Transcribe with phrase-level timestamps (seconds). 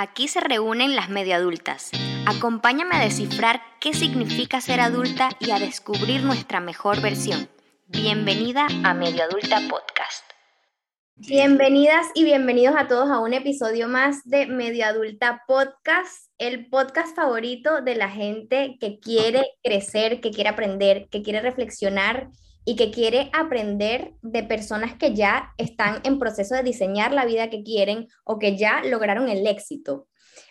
[0.00, 1.90] Aquí se reúnen las medio adultas.
[2.24, 7.48] Acompáñame a descifrar qué significa ser adulta y a descubrir nuestra mejor versión.
[7.88, 10.24] Bienvenida a Medio Adulta Podcast.
[11.16, 17.16] Bienvenidas y bienvenidos a todos a un episodio más de Medio Adulta Podcast, el podcast
[17.16, 22.28] favorito de la gente que quiere crecer, que quiere aprender, que quiere reflexionar
[22.68, 27.48] y que quiere aprender de personas que ya están en proceso de diseñar la vida
[27.48, 30.06] que quieren o que ya lograron el éxito.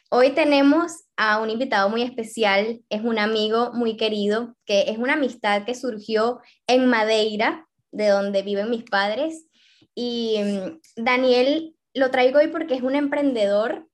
[0.09, 5.13] Hoy tenemos a un invitado muy especial, es un amigo muy querido, que es una
[5.13, 9.45] amistad que surgió en Madeira, de donde viven mis padres.
[9.93, 13.87] Y mm, Daniel lo traigo hoy porque es un emprendedor.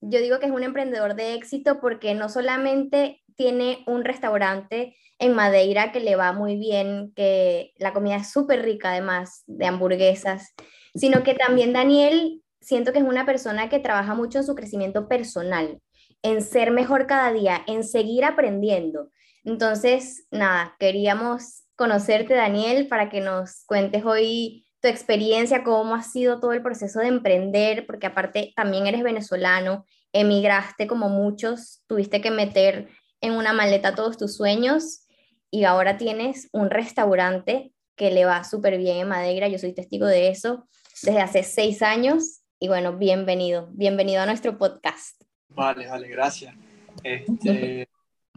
[0.00, 5.34] Yo digo que es un emprendedor de éxito porque no solamente tiene un restaurante en
[5.34, 10.54] Madeira que le va muy bien, que la comida es súper rica además de hamburguesas,
[10.94, 15.08] sino que también Daniel siento que es una persona que trabaja mucho en su crecimiento
[15.08, 15.80] personal,
[16.22, 19.10] en ser mejor cada día, en seguir aprendiendo.
[19.44, 26.38] Entonces, nada, queríamos conocerte Daniel para que nos cuentes hoy tu experiencia, cómo ha sido
[26.38, 32.30] todo el proceso de emprender, porque aparte también eres venezolano, emigraste como muchos, tuviste que
[32.30, 32.88] meter
[33.20, 35.07] en una maleta todos tus sueños
[35.50, 40.06] y ahora tienes un restaurante que le va súper bien en Madeira, yo soy testigo
[40.06, 40.68] de eso
[41.02, 45.22] desde hace seis años y bueno, bienvenido, bienvenido a nuestro podcast.
[45.48, 46.54] Vale, vale, gracias.
[47.02, 47.88] Este,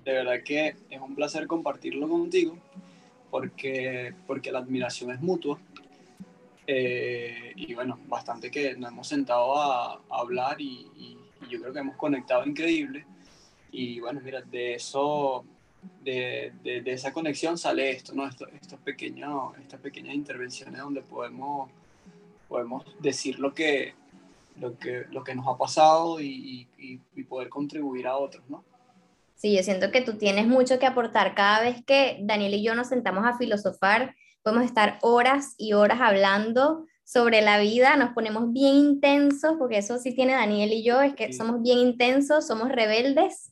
[0.03, 2.57] de verdad que es un placer compartirlo contigo
[3.29, 5.59] porque, porque la admiración es mutua.
[6.67, 11.17] Eh, y bueno, bastante que nos hemos sentado a, hablar y, y,
[11.49, 13.05] yo creo que hemos conectado increíble.
[13.71, 15.43] Y bueno, mira, de eso
[16.03, 18.27] de, de, esa conexión sale esto, ¿no?
[18.27, 21.69] Estos, estos pequeños, estas pequeñas intervenciones donde podemos,
[22.47, 23.93] podemos decir lo que,
[24.59, 28.63] lo, que, lo que nos ha pasado y, y, y, poder contribuir a otros, ¿no?
[29.35, 31.33] Sí, yo siento que tú tienes mucho que aportar.
[31.33, 35.99] Cada vez que Daniel y yo nos sentamos a filosofar, podemos estar horas y horas
[36.01, 41.01] hablando sobre la vida, nos ponemos bien intensos, porque eso sí tiene Daniel y yo,
[41.01, 43.51] es que somos bien intensos, somos rebeldes.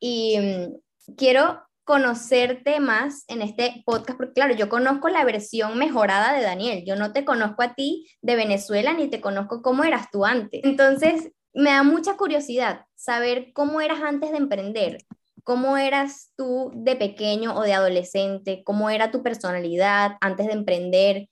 [0.00, 0.74] Y, mm,
[1.16, 6.84] quiero conocerte más en este podcast, porque claro, yo conozco la versión mejorada de Daniel,
[6.86, 10.60] yo no te conozco a ti de Venezuela ni te conozco cómo eras tú antes.
[10.62, 14.98] Entonces, me da mucha curiosidad saber cómo eras antes de emprender,
[15.42, 21.28] cómo eras tú de pequeño o de adolescente, cómo era tu personalidad antes de emprender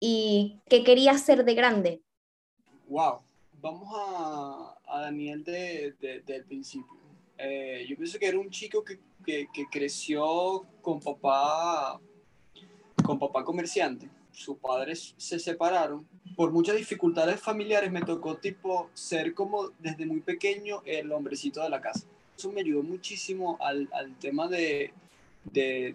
[0.00, 2.02] y qué querías ser de grande.
[2.88, 3.20] Wow,
[3.60, 7.05] vamos a, a Daniel de, de, del principio.
[7.38, 12.00] Eh, yo pienso que era un chico que, que, que, creció con papá,
[13.04, 14.08] con papá comerciante.
[14.32, 16.06] Sus padres se separaron.
[16.34, 21.70] Por muchas dificultades familiares me tocó tipo ser como desde muy pequeño el hombrecito de
[21.70, 22.06] la casa.
[22.36, 24.92] Eso me ayudó muchísimo al, al tema de,
[25.44, 25.94] de,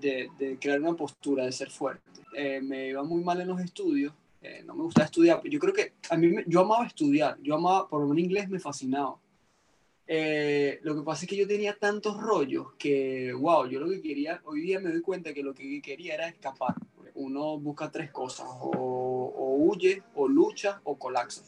[0.00, 2.02] de, de, crear una postura, de ser fuerte.
[2.36, 5.42] Eh, me iba muy mal en los estudios, eh, no me gustaba estudiar.
[5.44, 8.60] Yo creo que a mí, yo amaba estudiar, yo amaba, por lo menos inglés me
[8.60, 9.16] fascinaba
[10.12, 14.02] eh, lo que pasa es que yo tenía tantos rollos que, wow, yo lo que
[14.02, 16.74] quería, hoy día me doy cuenta que lo que quería era escapar.
[17.14, 21.44] Uno busca tres cosas, o, huye, o lucha, o colapsa.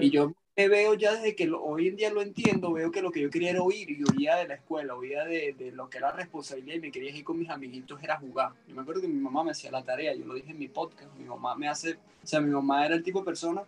[0.00, 3.10] Y yo me veo ya desde que hoy en día lo entiendo, veo que lo
[3.10, 5.96] que yo quería era huir, y huía de la escuela, huía de, de, lo que
[5.96, 8.52] era responsabilidad, y me quería ir con mis amiguitos, era jugar.
[8.66, 10.68] Yo me acuerdo que mi mamá me hacía la tarea, yo lo dije en mi
[10.68, 13.62] podcast, mi mamá me hace, o sea, mi mamá era el tipo de persona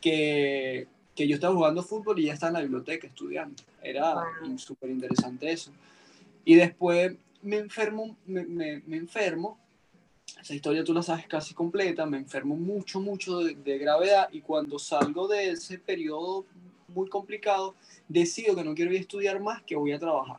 [0.00, 3.62] que que yo estaba jugando fútbol y ya estaba en la biblioteca estudiando.
[3.82, 4.24] Era
[4.56, 5.70] súper interesante eso.
[6.44, 9.58] Y después me enfermo, me, me, me, enfermo,
[10.40, 14.28] esa historia tú la sabes casi completa, me enfermo mucho, mucho de, de, gravedad.
[14.32, 16.46] Y cuando salgo de ese periodo
[16.88, 17.74] muy complicado,
[18.08, 20.38] decido que no quiero ir a estudiar más, que voy a trabajar.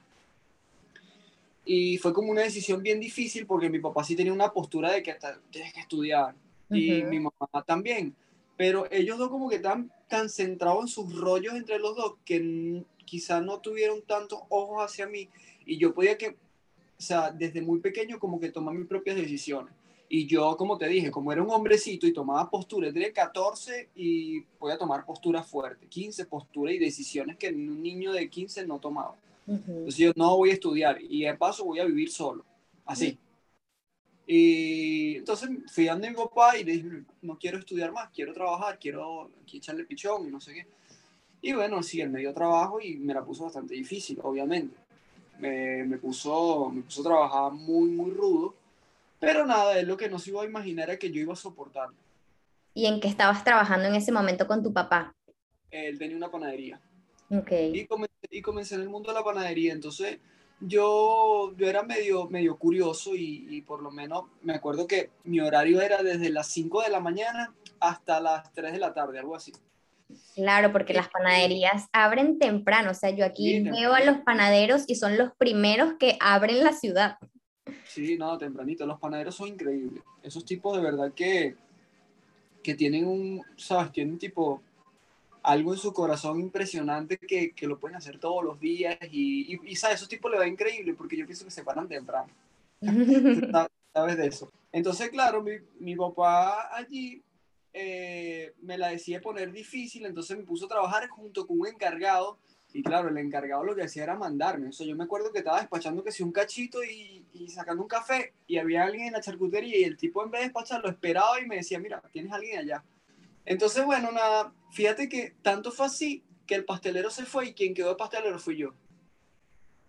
[1.65, 5.01] Y fue como una decisión bien difícil porque mi papá sí tenía una postura de
[5.01, 6.35] que hasta tienes que estudiar.
[6.69, 8.15] Y mi mamá también
[8.57, 12.83] pero ellos dos como que están tan centrados en sus rollos entre los dos que
[13.05, 15.29] quizás no tuvieron tantos ojos hacia mí
[15.65, 19.73] y yo podía que, o sea, desde muy pequeño como que tomar mis propias decisiones.
[20.09, 24.41] Y yo, como te dije, como era un hombrecito y tomaba posturas, tenía 14 y
[24.41, 29.15] podía tomar posturas fuertes, 15 posturas y decisiones que un niño de 15 no tomaba.
[29.47, 32.45] Entonces yo no voy a estudiar y de paso voy a vivir solo,
[32.85, 33.17] así.
[34.25, 38.79] Y entonces fui a mi papá y le dije, no quiero estudiar más, quiero trabajar,
[38.79, 40.67] quiero echarle pichón y no sé qué.
[41.41, 44.77] Y bueno, sí, él me dio trabajo y me la puso bastante difícil, obviamente.
[45.39, 48.55] Me, me, puso, me puso a trabajar muy, muy rudo.
[49.19, 51.35] Pero nada, él lo que no se iba a imaginar era que yo iba a
[51.35, 51.95] soportarlo.
[52.73, 55.13] ¿Y en qué estabas trabajando en ese momento con tu papá?
[55.69, 56.79] Él tenía una panadería.
[57.29, 57.77] Okay.
[57.77, 59.73] Y, comencé, y comencé en el mundo de la panadería.
[59.73, 60.19] Entonces,
[60.59, 65.39] yo, yo era medio, medio curioso y, y, por lo menos me acuerdo que mi
[65.39, 69.35] horario era desde las 5 de la mañana hasta las 3 de la tarde, algo
[69.35, 69.51] así.
[70.35, 72.91] Claro, porque las panaderías abren temprano.
[72.91, 76.63] O sea, yo aquí Sí, veo a los panaderos y son los primeros que abren
[76.63, 77.17] la ciudad.
[77.85, 78.85] Sí, no, tempranito.
[78.85, 80.03] Los panaderos son increíbles.
[80.21, 81.55] Esos tipos de verdad que,
[82.61, 83.91] que tienen un, ¿sabes?
[83.91, 84.61] Tienen tipo
[85.43, 89.59] algo en su corazón impresionante que, que lo pueden hacer todos los días y, y,
[89.65, 89.97] y, ¿sabes?
[89.97, 92.29] Esos tipos le va increíble porque yo pienso que se paran temprano.
[93.93, 94.49] ¿Sabes de eso?
[94.71, 97.21] Entonces, claro, mi, mi papá allí
[97.73, 102.39] eh, me la decía poner difícil, entonces me puso a trabajar junto con un encargado
[102.73, 104.69] y claro, el encargado lo que hacía era mandarme.
[104.69, 107.83] O sea, yo me acuerdo que estaba despachando que si un cachito y, y, sacando
[107.83, 110.81] un café y había alguien en la charcutería y el tipo en vez de despachar
[110.81, 112.83] lo esperaba y me decía, mira, tienes alguien allá.
[113.45, 117.73] Entonces, bueno, nada, fíjate que tanto fue así que el pastelero se fue y quien
[117.73, 118.73] quedó de pastelero fui yo.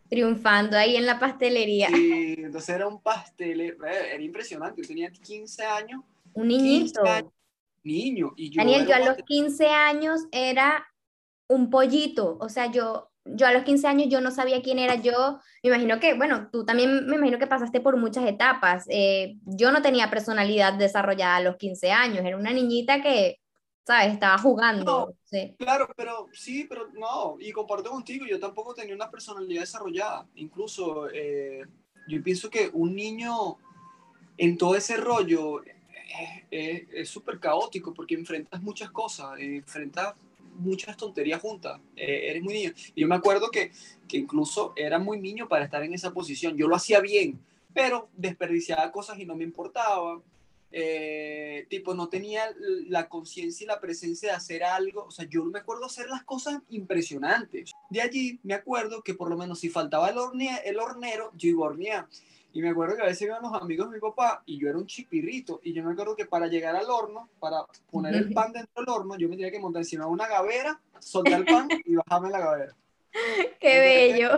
[0.09, 1.89] Triunfando ahí en la pastelería.
[1.89, 4.83] Sí, entonces era un pastelero, era impresionante.
[4.83, 6.03] Yo tenía 15 años.
[6.35, 7.05] Un niñito.
[7.05, 7.33] Años,
[7.83, 8.33] niño.
[8.37, 10.87] Y yo Daniel, yo a los 15 años era
[11.49, 14.97] un pollito, o sea, yo, yo a los 15 años yo no sabía quién era
[14.97, 19.37] yo, me imagino que, bueno, tú también me imagino que pasaste por muchas etapas, eh,
[19.45, 23.41] yo no tenía personalidad desarrollada a los 15 años, era una niñita que,
[23.85, 24.15] ¿sabes?
[24.15, 24.85] Estaba jugando.
[24.85, 25.55] No, sí.
[25.59, 31.09] Claro, pero sí, pero no, y comparto contigo, yo tampoco tenía una personalidad desarrollada, incluso
[31.13, 31.65] eh,
[32.09, 33.57] yo pienso que un niño
[34.37, 35.63] en todo ese rollo
[36.51, 40.15] es súper caótico porque enfrentas muchas cosas, enfrentas
[40.57, 41.81] muchas tonterías juntas.
[41.97, 42.73] Eh, eres muy niño.
[42.95, 43.73] Yo me acuerdo que,
[44.09, 46.57] que incluso era muy niño para estar en esa posición.
[46.57, 47.41] Yo lo hacía bien,
[47.73, 50.21] pero desperdiciaba cosas y no me importaba.
[50.77, 52.53] Eh, tipo, no tenía
[52.89, 55.05] la conciencia y la presencia de hacer algo.
[55.05, 57.71] O sea, yo me acuerdo hacer las cosas impresionantes.
[57.91, 61.49] De allí me acuerdo que por lo menos si faltaba el, horne el hornero, yo
[61.49, 62.09] iba a hornear.
[62.53, 64.77] Y me acuerdo que a veces iban los amigos de mi papá y yo era
[64.77, 65.61] un chipirrito.
[65.63, 67.59] Y yo me acuerdo que para llegar al horno, para
[67.93, 70.81] poner el pan dentro del horno, yo me tenía que montar encima de una gavera,
[70.99, 72.77] soltar el pan y bajarme la gavera.
[73.61, 74.31] ¡Qué bello!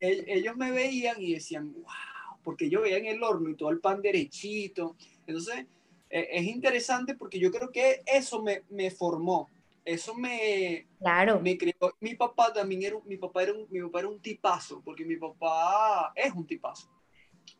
[0.00, 3.70] Entonces, ellos me veían y decían, wow, porque yo veía en el horno y todo
[3.70, 4.94] el pan derechito.
[5.26, 5.66] Entonces,
[6.10, 9.48] es interesante porque yo creo que eso me, me formó.
[9.84, 11.40] Eso me, claro.
[11.40, 11.94] me creó.
[12.00, 15.16] Mi papá también era, mi papá era, un, mi papá era un tipazo, porque mi
[15.16, 16.90] papá es un tipazo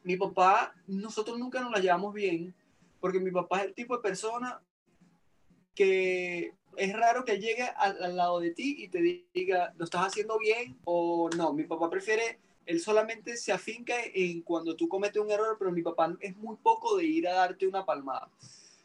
[0.03, 2.55] mi papá, nosotros nunca nos la llevamos bien,
[3.01, 4.63] porque mi papá es el tipo de persona
[5.75, 10.07] que es raro que llegue al, al, lado de ti y te diga, lo estás
[10.07, 11.53] haciendo bien o no.
[11.53, 15.83] Mi papá prefiere, él solamente se afinca en cuando tú cometes un error, pero mi
[15.83, 18.29] papá es muy poco de ir a darte una palmada.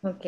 [0.01, 0.25] Ok.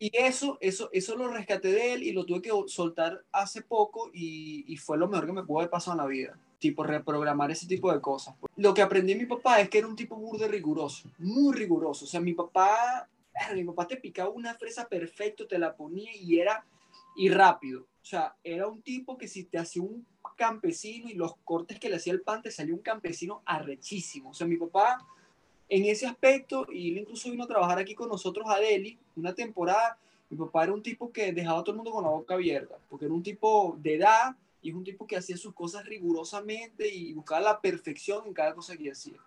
[0.00, 4.10] Y eso, eso, eso lo rescaté de él y lo tuve que soltar hace poco
[4.12, 7.52] y, y fue lo mejor que me pudo haber pasado en la vida tipo reprogramar
[7.52, 8.34] ese tipo de cosas.
[8.56, 12.04] Lo que aprendí de mi papá es que era un tipo burde riguroso, muy riguroso.
[12.04, 13.08] O sea, mi papá,
[13.54, 16.64] mi papá te picaba una fresa perfecto, te la ponía y era
[17.16, 17.82] y rápido.
[17.82, 20.04] O sea, era un tipo que si te hacía un
[20.38, 24.30] campesino y los cortes que le hacía el pan, te salía un campesino arrechísimo.
[24.30, 25.04] O sea, mi papá
[25.68, 29.34] en ese aspecto, y él incluso vino a trabajar aquí con nosotros a Delhi una
[29.34, 29.98] temporada,
[30.30, 32.76] mi papá era un tipo que dejaba a todo el mundo con la boca abierta,
[32.88, 36.88] porque era un tipo de edad, y es un tipo que hacía sus cosas rigurosamente
[36.88, 39.18] y buscaba la perfección en cada cosa que hacía.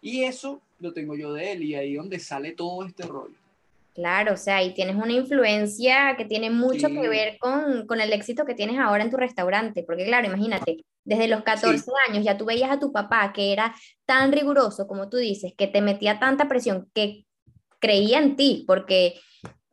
[0.00, 3.34] Y eso lo tengo yo de él y ahí es donde sale todo este rollo.
[3.98, 6.94] Claro, o sea, y tienes una influencia que tiene mucho sí.
[6.94, 10.84] que ver con, con, el éxito que tienes ahora en tu restaurante, porque claro, imagínate,
[11.02, 11.90] desde los 14 sí.
[12.08, 13.74] años ya tú veías a tu papá que era
[14.06, 17.24] tan riguroso, como tú dices, que te metía tanta presión, que
[17.80, 19.18] creía en ti, porque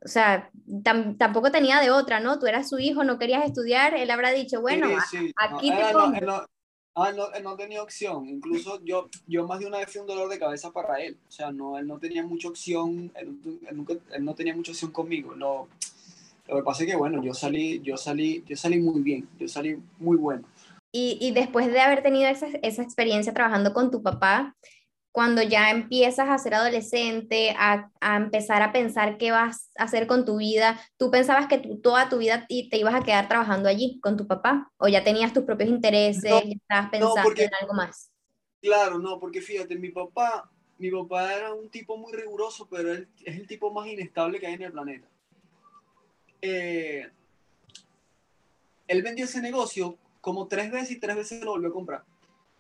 [0.04, 0.50] o sea,
[0.84, 2.40] tam, tampoco tenía de otra, ¿no?
[2.40, 5.82] Tú eras su hijo, no querías estudiar, él habrá dicho, bueno, sí, aquí no, te
[5.84, 6.08] él pongo.
[6.08, 6.46] no, él no,
[6.96, 10.08] ah, no, él no, tenía opción, incluso yo, yo más de una vez fui un
[10.08, 13.38] dolor de cabeza para él, o sea, no, él no tenía mucha opción, él,
[13.70, 15.68] él, nunca, él no tenía mucha opción conmigo, lo,
[16.48, 19.48] lo que pasa es que, bueno, yo salí, yo salí, yo salí muy bien, yo
[19.48, 20.48] salí muy bueno.
[20.92, 24.56] Y, y después de haber tenido esa, esa experiencia trabajando con tu papá,
[25.16, 30.08] cuando ya empiezas a ser adolescente, a, a, empezar a pensar qué vas a hacer
[30.08, 33.70] con tu vida, ¿tú pensabas que tú, toda tu vida te ibas a quedar trabajando
[33.70, 34.70] allí con tu papá?
[34.76, 38.12] ¿O ya tenías tus propios intereses no, y estabas pensando no, porque, en algo más?
[38.62, 43.08] Claro, no, porque fíjate, mi papá, mi papá era un tipo muy riguroso, pero él
[43.24, 45.08] es el tipo más inestable que hay en el planeta.
[46.42, 47.10] Eh,
[48.86, 52.04] él vendió ese negocio como tres veces y tres veces lo volvió a comprar.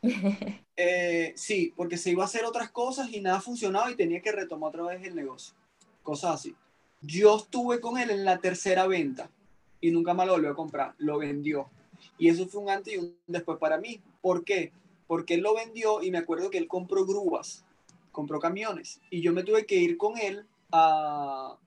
[0.78, 4.34] Eh, sí, porque se iba a hacer otras cosas y nada funcionaba y tenía que
[4.34, 5.56] retomar otra vez el negocio.
[6.04, 6.56] Cosas así.
[7.02, 9.32] Yo estuve con él en la tercera venta
[9.80, 10.94] y nunca más lo volvió a comprar.
[10.98, 11.70] Lo vendió.
[12.18, 14.02] Y eso fue un antes y un después para mí.
[14.22, 14.74] ¿Por qué?
[15.08, 17.64] Porque él lo vendió y me acuerdo que él compró grúas,
[18.12, 19.00] compró camiones.
[19.10, 21.58] Y yo me tuve que ir con él a...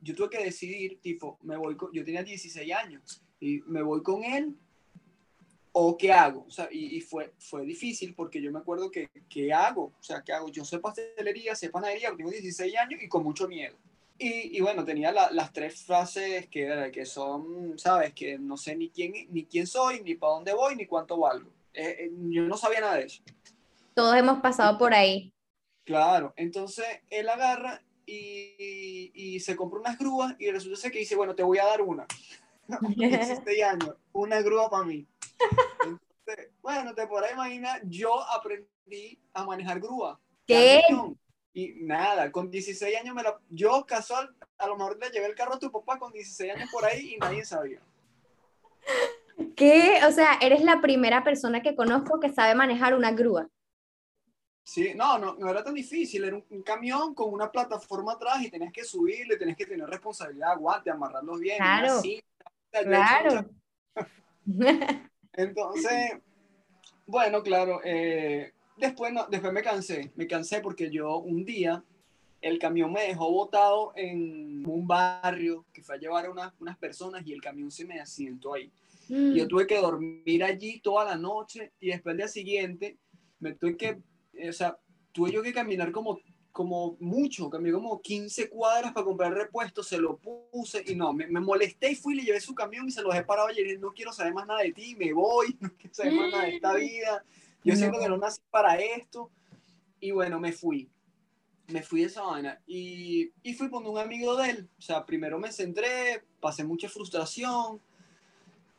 [0.00, 1.90] Yo tuve que decidir, tipo, me voy con...
[1.92, 4.54] Yo tenía 16 años y me voy con él
[5.76, 6.44] o qué hago.
[6.46, 9.92] O sea, y, fue, fue difícil porque yo me acuerdo que, ¿qué hago?
[9.98, 10.48] O sea, ¿qué hago?
[10.48, 13.76] Yo sé pastelería, sé panadería, tengo 16 años y con mucho miedo.
[14.16, 18.14] Y, y bueno, tenía las tres frases que, que son, ¿sabes?
[18.14, 21.50] Que no sé ni quién, ni quién soy, ni para dónde voy, ni cuánto valgo.
[21.72, 23.22] Eh, eh, yo no sabía nada de eso.
[23.94, 25.32] Todos hemos pasado por ahí.
[25.84, 31.34] Claro, entonces él agarra y, y, se compra unas grúas y resulta que dice, bueno,
[31.34, 32.06] te voy a dar una.
[32.96, 35.04] 16 años, una grúa para mí.
[35.84, 40.20] Entonces, bueno, te podrás imaginar, yo aprendí a manejar grúa.
[40.46, 40.82] ¿Qué?
[41.52, 43.38] Y nada, con 16 años me la...
[43.48, 46.68] Yo casual, a lo mejor le llevé el carro a tu papá con 16 años
[46.72, 47.80] por ahí y nadie sabía.
[49.56, 50.00] ¿Qué?
[50.06, 53.48] O sea, eres la primera persona que conozco que sabe manejar una grúa.
[54.64, 58.50] Sí, no, no, no era tan difícil, era un, camión con una plataforma atrás y
[58.50, 61.58] tenías que subirle, tenías que tener responsabilidad, aguante, amarrarlos bien.
[61.58, 62.02] Claro,
[62.70, 63.50] claro.
[65.36, 66.12] Entonces,
[67.06, 71.84] bueno, claro, eh, después, no, después me cansé, me cansé porque yo un día
[72.40, 76.76] el camión me dejó botado en un barrio que fue a llevar a unas, unas
[76.76, 78.70] personas y el camión se me asientó ahí.
[79.08, 79.48] Yo mm.
[79.48, 82.98] tuve que dormir allí toda la noche y después el día siguiente
[83.40, 83.98] me tuve que,
[84.48, 84.78] o sea,
[85.12, 86.18] tuve yo que caminar como
[86.54, 91.26] como mucho, caminé como 15 cuadras para comprar repuesto, se lo puse y no, me,
[91.26, 93.76] me, molesté y fui, le llevé su camión y se lo dejé parado y dije,
[93.76, 96.54] no quiero saber más nada de ti, me voy, no quiero saber más nada de
[96.54, 97.24] esta vida,
[97.64, 99.32] yo siento que no nací para esto.
[99.98, 100.88] Y bueno, me fui,
[101.66, 102.60] me fui de esa vaina.
[102.68, 106.88] Y, y fui con un amigo de él, o sea, primero me centré, pasé mucha
[106.88, 107.80] frustración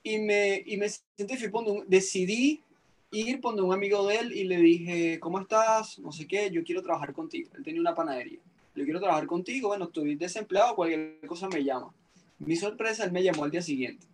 [0.02, 2.64] y me, y me senté y fui con un, decidí
[3.12, 6.00] ir por un amigo de él y le dije, ¿cómo estás?
[6.00, 7.50] No sé qué, yo quiero trabajar contigo.
[7.56, 8.40] Él tenía una panadería.
[8.76, 11.94] Yo quiero trabajar contigo, bueno, estoy desempleado, cualquier cosa me llama.
[12.40, 14.06] Mi sorpresa, él me llamó al día siguiente.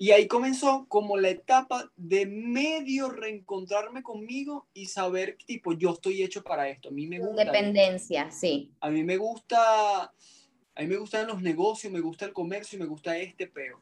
[0.00, 6.22] Y ahí comenzó como la etapa de medio reencontrarme conmigo y saber, tipo, yo estoy
[6.22, 6.90] hecho para esto.
[6.90, 7.44] A mí me gusta.
[7.44, 8.70] Dependencia, sí.
[8.80, 12.86] A mí me gusta, a mí me gustan los negocios, me gusta el comercio me
[12.86, 13.80] gusta este peo.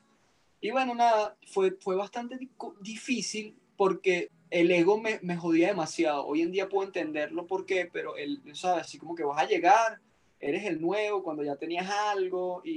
[0.66, 2.36] Y bueno, nada, fue, fue bastante
[2.80, 6.26] difícil porque el ego me, me, jodía demasiado.
[6.26, 8.82] Hoy en día puedo entenderlo por qué, pero él, ¿sabes?
[8.82, 10.00] Así como que vas a llegar,
[10.40, 12.76] eres el nuevo cuando ya tenías algo y,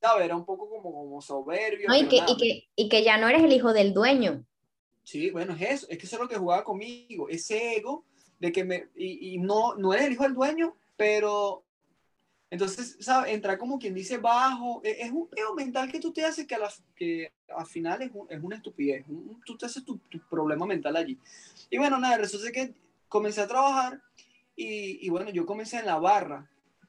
[0.00, 0.24] ¿sabes?
[0.24, 1.94] Era un poco como, como soberbio.
[1.94, 4.46] y, que, y, que, y, que, ya no eres el hijo del dueño.
[5.02, 8.06] Sí, bueno, es eso, es que eso es lo que jugaba conmigo, ese ego
[8.38, 11.62] de que me, y, y no, no eres el hijo del dueño, pero
[12.52, 13.32] entonces, ¿sabes?
[13.32, 14.82] Entra como quien dice bajo.
[14.84, 18.10] E, es un peo mental que tú te haces que, a que al final es,
[18.28, 19.06] es una estupidez.
[19.46, 21.18] tú te haces tu, problema mental allí.
[21.70, 22.74] Y bueno, nada, resulta que
[23.08, 24.02] comencé a trabajar
[24.54, 26.46] y, y, bueno, yo comencé en la barra.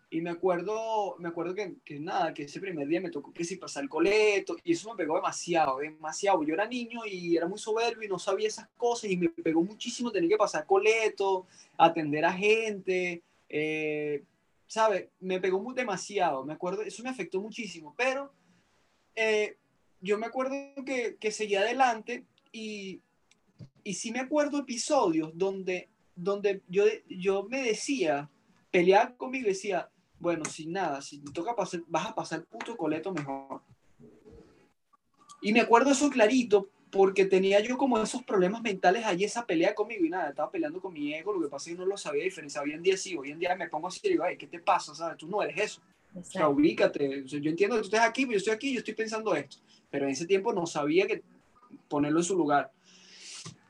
[0.10, 3.46] Y me acuerdo, me acuerdo que, que, nada, que ese primer día me tocó que
[3.46, 6.43] si pasar el coleto y eso me pegó demasiado, demasiado.
[6.43, 9.63] Yo era niño y era muy soberbio y no sabía esas cosas y me pegó
[9.63, 13.24] muchísimo tener que pasar coleto, atender a gente.
[13.48, 14.24] Eh,
[14.74, 15.10] ¿sabes?
[15.20, 18.34] Me pegó muy demasiado, me acuerdo, eso me afectó muchísimo, pero
[19.13, 19.60] eh,
[20.01, 23.00] yo me acuerdo que, que seguí adelante y,
[23.84, 28.32] y sí me acuerdo episodios donde, donde yo, yo me decía,
[28.72, 32.75] peleaba conmigo y decía, bueno, sin nada, si te toca pasar, vas a pasar puto
[32.75, 33.62] coleto mejor.
[35.44, 39.74] Y me acuerdo eso clarito porque tenía yo como esos problemas mentales allí, esa pelea
[39.74, 41.98] conmigo y nada, estaba peleando con mi ego, lo que pasa es que no lo
[41.98, 42.64] sabía diferenciar.
[42.64, 44.60] Hoy en día sí, hoy en día me pongo así y digo, ay, ¿qué te
[44.60, 44.94] pasa?
[44.94, 45.18] ¿Sabes?
[45.18, 45.82] Tú no eres eso.
[46.16, 47.24] O sea, ubícate.
[47.26, 49.58] yo entiendo que tú estés aquí, pero yo estoy aquí, yo estoy pensando esto.
[49.90, 51.24] Pero en ese tiempo no sabía que
[51.88, 52.72] ponerlo en su lugar.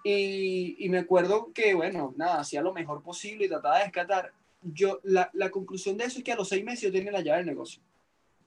[0.03, 4.33] Y, y me acuerdo que, bueno, nada, hacía lo mejor posible y trataba de descartar.
[4.61, 7.21] Yo, la, la conclusión de eso es que a los seis meses yo tenía la
[7.21, 7.81] llave del negocio.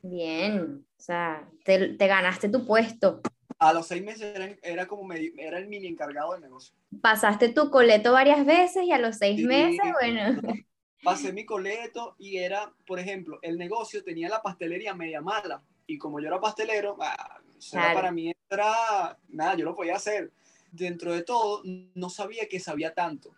[0.03, 3.23] Bien, o sea, te, te ganaste tu puesto
[3.59, 6.75] a los seis meses era, como era el mini encargado del negocio.
[7.01, 10.41] Pasaste tu coleto varias veces y a los seis meses, bueno.
[11.03, 15.99] Pasé mi coleto y era, por ejemplo, el negocio tenía la pastelería media mala y
[15.99, 20.33] como yo era pastelero, ah, para mí era, nada, yo lo podía hacer.
[20.73, 23.35] Dentro de todo, no sabía que sabía tanto.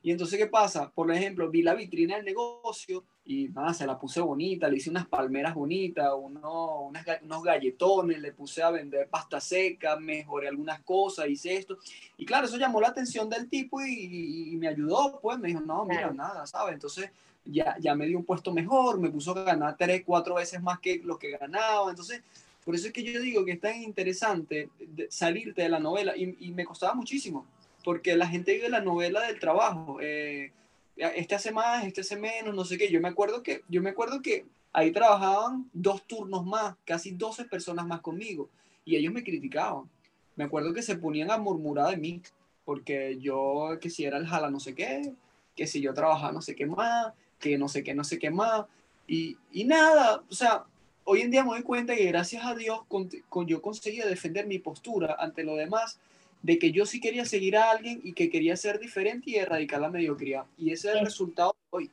[0.00, 0.90] Y entonces, ¿qué pasa?
[0.90, 4.88] Por ejemplo, vi la vitrina del negocio y nada, se la puse bonita, le hice
[4.88, 6.90] unas palmeras bonitas, uno,
[7.22, 11.76] unos galletones, le puse a vender pasta seca, mejoré algunas cosas, hice esto.
[12.16, 15.84] Y claro, eso llamó la atención del tipo y, me ayudó, pues me dijo, no,
[15.84, 16.72] mira, nada, ¿sabes?
[16.72, 17.10] Entonces
[17.44, 20.78] ya, ya me dio un puesto mejor, me puso a ganar tres, cuatro veces más
[20.78, 21.90] que lo que ganaba.
[21.90, 22.22] Entonces
[22.64, 24.70] Por eso es que yo digo que es tan interesante
[25.10, 27.44] salirte de la novela y, me costaba muchísimo,
[27.84, 29.98] porque la gente vive la novela del trabajo.
[30.00, 30.50] Eh,
[30.98, 32.90] este hace más, este hace menos, no sé qué.
[32.90, 37.46] Yo me acuerdo que, yo me acuerdo que ahí trabajaban dos turnos más, casi 12
[37.46, 38.48] personas más conmigo,
[38.84, 39.88] y ellos me criticaban.
[40.36, 42.22] Me acuerdo que se ponían a murmurar de mí,
[42.64, 45.14] porque yo, que si era el jala no sé qué,
[45.56, 48.30] que si yo trabajaba no sé qué más, que no sé qué, no sé qué
[48.30, 48.66] más,
[49.06, 50.64] y, y nada, o sea,
[51.10, 53.08] hoy en día me doy cuenta que gracias a Dios con,
[53.46, 55.98] yo conseguí defender mi postura ante lo demás,
[56.42, 59.80] de que yo sí quería seguir a alguien y que quería ser diferente y erradicar
[59.80, 60.44] la mediocridad.
[60.56, 61.90] Y ese es el resultado de hoy.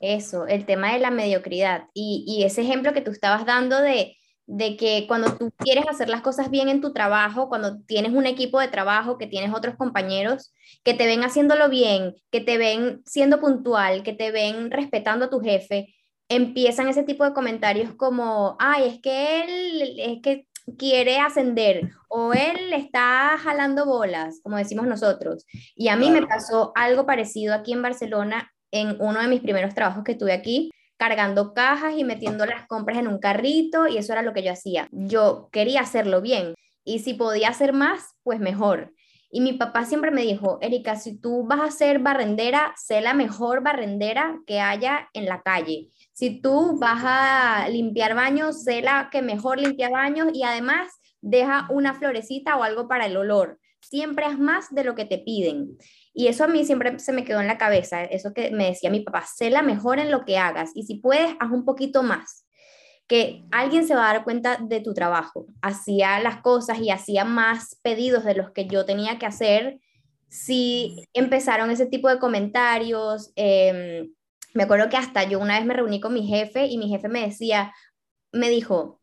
[0.00, 1.84] Eso, el tema de la mediocridad.
[1.94, 6.08] Y, y ese ejemplo que tú estabas dando de, de que cuando tú quieres hacer
[6.08, 9.76] las cosas bien en tu trabajo, cuando tienes un equipo de trabajo, que tienes otros
[9.76, 10.52] compañeros
[10.84, 15.30] que te ven haciéndolo bien, que te ven siendo puntual, que te ven respetando a
[15.30, 15.94] tu jefe,
[16.28, 20.46] empiezan ese tipo de comentarios como, ay, es que él es que
[20.78, 25.44] quiere ascender o él está jalando bolas, como decimos nosotros.
[25.74, 29.74] Y a mí me pasó algo parecido aquí en Barcelona en uno de mis primeros
[29.74, 34.12] trabajos que tuve aquí, cargando cajas y metiendo las compras en un carrito y eso
[34.12, 34.88] era lo que yo hacía.
[34.92, 36.54] Yo quería hacerlo bien
[36.84, 38.92] y si podía hacer más, pues mejor.
[39.36, 43.12] Y mi papá siempre me dijo, Erika, si tú vas a ser barrendera, sé la
[43.12, 45.90] mejor barrendera que haya en la calle.
[46.14, 50.88] Si tú vas a limpiar baños, sé la que mejor limpia baños y además
[51.20, 53.60] deja una florecita o algo para el olor.
[53.82, 55.76] Siempre haz más de lo que te piden.
[56.14, 58.88] Y eso a mí siempre se me quedó en la cabeza, eso que me decía
[58.88, 62.02] mi papá, sé la mejor en lo que hagas y si puedes, haz un poquito
[62.02, 62.45] más
[63.06, 65.46] que alguien se va a dar cuenta de tu trabajo.
[65.62, 69.80] Hacía las cosas y hacía más pedidos de los que yo tenía que hacer.
[70.28, 74.12] Si empezaron ese tipo de comentarios, em,
[74.54, 77.08] me acuerdo que hasta yo una vez me reuní con mi jefe y mi jefe
[77.08, 77.72] me decía,
[78.32, 79.00] me dijo,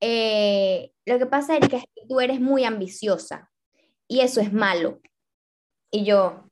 [0.00, 3.50] eh, lo que pasa es que tú eres muy ambiciosa
[4.08, 5.00] y eso es malo.
[5.90, 6.44] Y yo,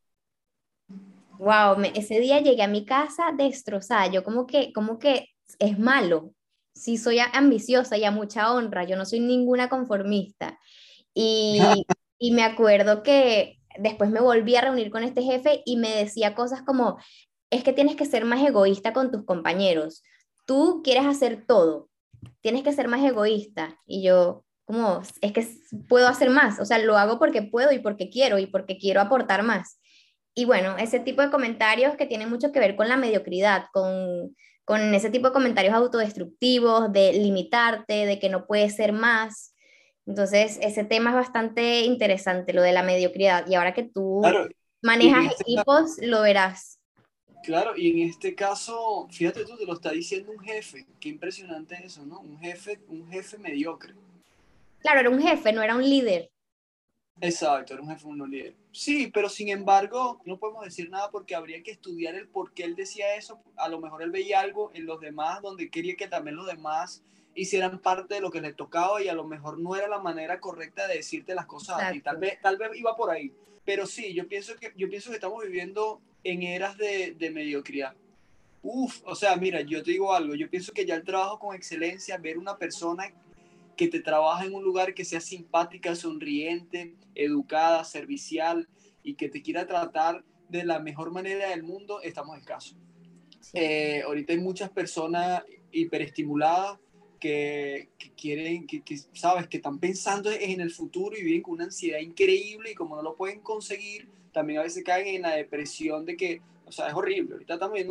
[1.38, 5.28] wow, ese día llegué a mi casa destrozada, yo como que, como que
[5.58, 6.34] es malo,
[6.74, 10.58] sí soy ambiciosa y a mucha honra, yo no soy ninguna conformista.
[11.14, 11.60] Y,
[12.18, 16.34] y me acuerdo que después me volví a reunir con este jefe y me decía
[16.34, 16.98] cosas como,
[17.50, 20.02] es que tienes que ser más egoísta con tus compañeros.
[20.46, 21.88] Tú quieres hacer todo,
[22.40, 23.76] tienes que ser más egoísta.
[23.86, 25.46] Y yo, como, es que
[25.88, 29.00] puedo hacer más, o sea, lo hago porque puedo y porque quiero y porque quiero
[29.00, 29.78] aportar más.
[30.34, 34.34] Y bueno, ese tipo de comentarios que tienen mucho que ver con la mediocridad, con
[34.64, 39.54] con ese tipo de comentarios autodestructivos, de limitarte, de que no puedes ser más.
[40.06, 43.46] Entonces, ese tema es bastante interesante, lo de la mediocridad.
[43.48, 44.22] Y ahora que tú
[44.82, 46.78] manejas este equipos, lo verás.
[47.42, 50.86] Claro, y en este caso, fíjate tú, te lo está diciendo un jefe.
[51.00, 52.20] Qué impresionante eso, ¿no?
[52.20, 53.94] Un jefe, un jefe mediocre.
[54.78, 56.30] Claro, era un jefe, no era un líder.
[57.20, 58.54] Exacto, era un jefe, un líder.
[58.72, 62.64] Sí, pero sin embargo, no podemos decir nada porque habría que estudiar el por qué
[62.64, 63.38] él decía eso.
[63.56, 67.02] A lo mejor él veía algo en los demás donde quería que también los demás
[67.34, 70.40] hicieran parte de lo que le tocaba y a lo mejor no era la manera
[70.40, 73.32] correcta de decirte las cosas y tal vez, tal vez iba por ahí.
[73.64, 77.94] Pero sí, yo pienso que, yo pienso que estamos viviendo en eras de, de mediocridad.
[78.62, 81.54] Uf, o sea, mira, yo te digo algo, yo pienso que ya el trabajo con
[81.54, 83.12] excelencia, ver una persona
[83.76, 88.68] que te trabaja en un lugar que sea simpática, sonriente, educada, servicial
[89.02, 92.76] y que te quiera tratar de la mejor manera del mundo, estamos escasos.
[93.54, 96.78] Eh, ahorita hay muchas personas hiperestimuladas
[97.18, 101.54] que, que quieren, que, que, sabes, que están pensando en el futuro y viven con
[101.54, 105.36] una ansiedad increíble y como no lo pueden conseguir, también a veces caen en la
[105.36, 107.34] depresión de que, o sea, es horrible.
[107.34, 107.90] Ahorita estamos en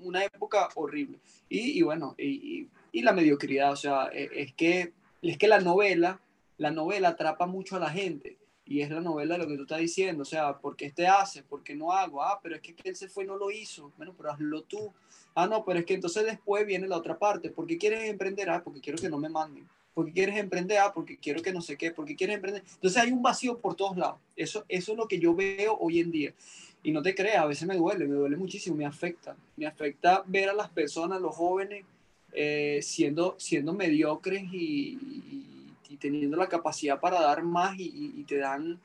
[0.00, 1.18] una época horrible.
[1.48, 5.60] Y, y bueno, y, y, la mediocridad, o sea, es, es que es que la
[5.60, 6.20] novela,
[6.56, 8.38] la novela atrapa mucho a la gente.
[8.64, 10.22] Y es la novela lo que tú estás diciendo.
[10.22, 11.42] O sea, ¿por qué este hace?
[11.42, 12.22] ¿Por qué no hago?
[12.22, 13.92] Ah, pero es que él se fue y no lo hizo.
[13.96, 14.92] Bueno, pero hazlo tú.
[15.34, 17.50] Ah, no, pero es que entonces después viene la otra parte.
[17.50, 18.50] ¿Por qué quieres emprender?
[18.50, 19.66] Ah, porque quiero que no me manden.
[19.94, 20.78] ¿Por qué quieres emprender?
[20.78, 21.92] Ah, porque quiero que no sé qué.
[21.92, 22.62] ¿Por qué quieres emprender?
[22.74, 24.18] Entonces hay un vacío por todos lados.
[24.36, 26.34] Eso, eso es lo que yo veo hoy en día.
[26.82, 29.34] Y no te creas, a veces me duele, me duele muchísimo, me afecta.
[29.56, 31.84] Me afecta ver a las personas, los jóvenes,
[32.32, 34.98] eh, siendo, siendo mediocres y,
[35.98, 38.78] teniendo la capacidad para dar más y, te dan,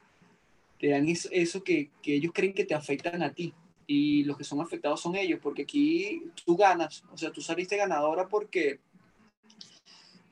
[0.79, 3.53] te dan eso, que, ellos creen que te afectan a ti.
[3.85, 7.75] Y los que son afectados son ellos, porque aquí tú ganas, o sea, tú saliste
[7.75, 8.79] ganadora porque,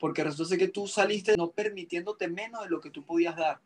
[0.00, 3.60] porque resulta que tú saliste no permitiéndote menos de lo que tú podías dar.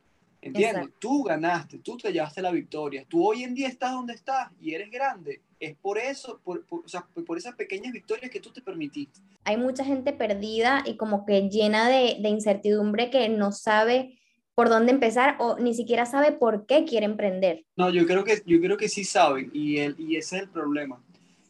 [0.46, 0.90] ¿Entiendes?
[0.98, 3.04] Tú ganaste, tú te llevaste la victoria.
[3.09, 5.40] Tú hoy en día estás donde estás y eres grande.
[5.59, 9.20] Es por eso, por, o sea, por esas pequeñas victorias que tú te permitiste.
[9.44, 14.18] Hay mucha gente perdida y como que llena de, de incertidumbre que no sabe
[14.56, 17.64] por dónde empezar o ni siquiera sabe por qué quiere emprender.
[17.76, 20.48] No, yo creo que, yo creo que sí saben y, el, y ese es el
[20.48, 20.98] problema,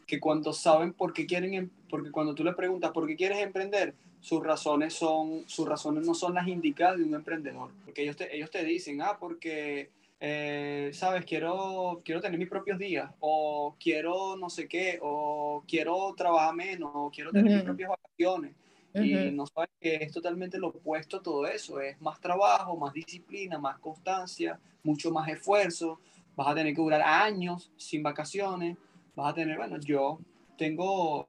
[0.06, 3.38] que cuando saben por qué quieren, em, porque cuando tú le preguntas por qué quieres
[3.38, 3.94] emprender,
[4.26, 7.70] sus razones, son, sus razones no son las indicadas de un emprendedor.
[7.84, 12.76] Porque ellos te, ellos te dicen, ah, porque, eh, sabes, quiero, quiero tener mis propios
[12.76, 17.90] días, o quiero no sé qué, o quiero trabajar menos, o quiero tener mis propias
[17.90, 18.56] vacaciones.
[18.94, 21.80] Y no sabes que es totalmente lo opuesto a todo eso.
[21.80, 26.00] Es más trabajo, más disciplina, más constancia, mucho más esfuerzo.
[26.34, 28.76] Vas a tener que durar años sin vacaciones.
[29.14, 30.18] Vas a tener, bueno, yo
[30.58, 31.28] tengo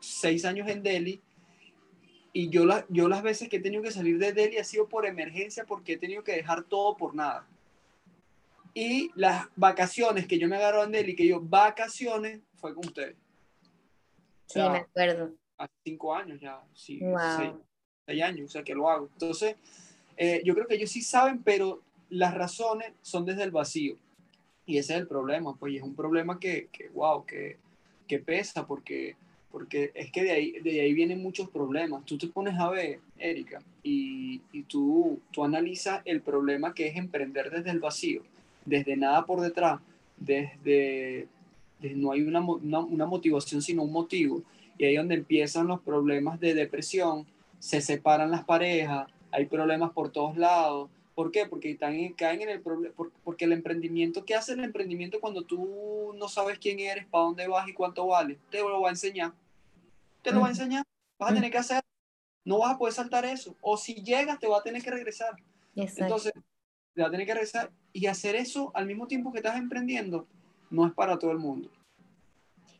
[0.00, 1.20] seis años en Delhi
[2.38, 4.88] y yo, la, yo las veces que he tenido que salir de Delhi ha sido
[4.88, 7.44] por emergencia porque he tenido que dejar todo por nada.
[8.72, 13.16] Y las vacaciones que yo me agarro en Delhi, que yo vacaciones, fue con ustedes.
[14.46, 15.34] sí, me acuerdo.
[15.56, 17.00] Hace cinco años ya, sí,
[18.06, 19.08] seis, años, o sea que lo hago.
[19.14, 19.56] Entonces,
[20.16, 23.96] eh, yo creo que ellos sí saben, pero las razones son desde el vacío.
[24.64, 27.56] Y ese es el problema, pues, y es un problema que, que wow, que,
[28.06, 29.16] que pesa, porque
[29.50, 32.04] porque es que de ahí, de ahí vienen muchos problemas.
[32.04, 36.96] Tú te pones a ver, Erika, y, y tú, tú analizas el problema que es
[36.96, 38.22] emprender desde el vacío,
[38.64, 39.80] desde nada por detrás,
[40.18, 41.26] desde,
[41.94, 44.42] no hay una, una, una, motivación sino un motivo,
[44.76, 47.26] y ahí es donde empiezan los problemas de depresión,
[47.58, 50.90] se separan las parejas, hay problemas por todos lados.
[51.18, 51.46] ¿Por qué?
[51.46, 56.14] Porque están, caen en el problema, porque el emprendimiento, ¿qué hace el emprendimiento cuando tú
[56.16, 58.38] no sabes quién eres, para dónde vas y cuánto vale?
[58.50, 59.32] Te lo va a enseñar
[60.22, 60.84] te lo va a enseñar,
[61.18, 61.82] vas a tener que hacer,
[62.44, 65.34] no vas a poder saltar eso, o si llegas te va a tener que regresar.
[65.74, 66.32] Entonces,
[66.94, 70.26] te va a tener que regresar y hacer eso al mismo tiempo que estás emprendiendo,
[70.70, 71.70] no es para todo el mundo.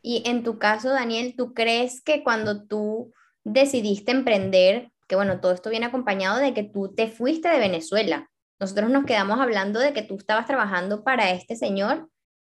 [0.01, 3.11] Y en tu caso, Daniel, ¿tú crees que cuando tú
[3.43, 8.28] decidiste emprender, que bueno, todo esto viene acompañado de que tú te fuiste de Venezuela?
[8.59, 12.09] Nosotros nos quedamos hablando de que tú estabas trabajando para este señor,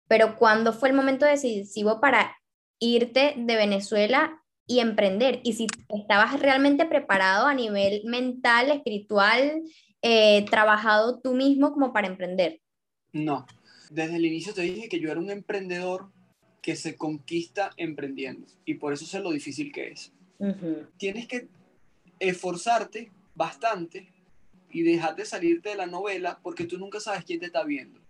[0.08, 2.34] pero ¿cuándo fue el momento decisivo para
[2.78, 5.40] irte de Venezuela y emprender.
[5.42, 9.62] Y si estabas realmente preparado a nivel mental, espiritual,
[10.02, 12.60] eh, trabajado tú mismo como para emprender.
[13.12, 13.46] No,
[13.90, 16.10] desde el inicio te dije que yo era un emprendedor
[16.60, 20.12] que se conquista emprendiendo y por eso sé lo difícil que es.
[20.98, 21.48] Tienes que
[22.20, 24.12] esforzarte bastante
[24.70, 28.00] y dejarte salirte de la novela porque tú nunca sabes quién te está viendo.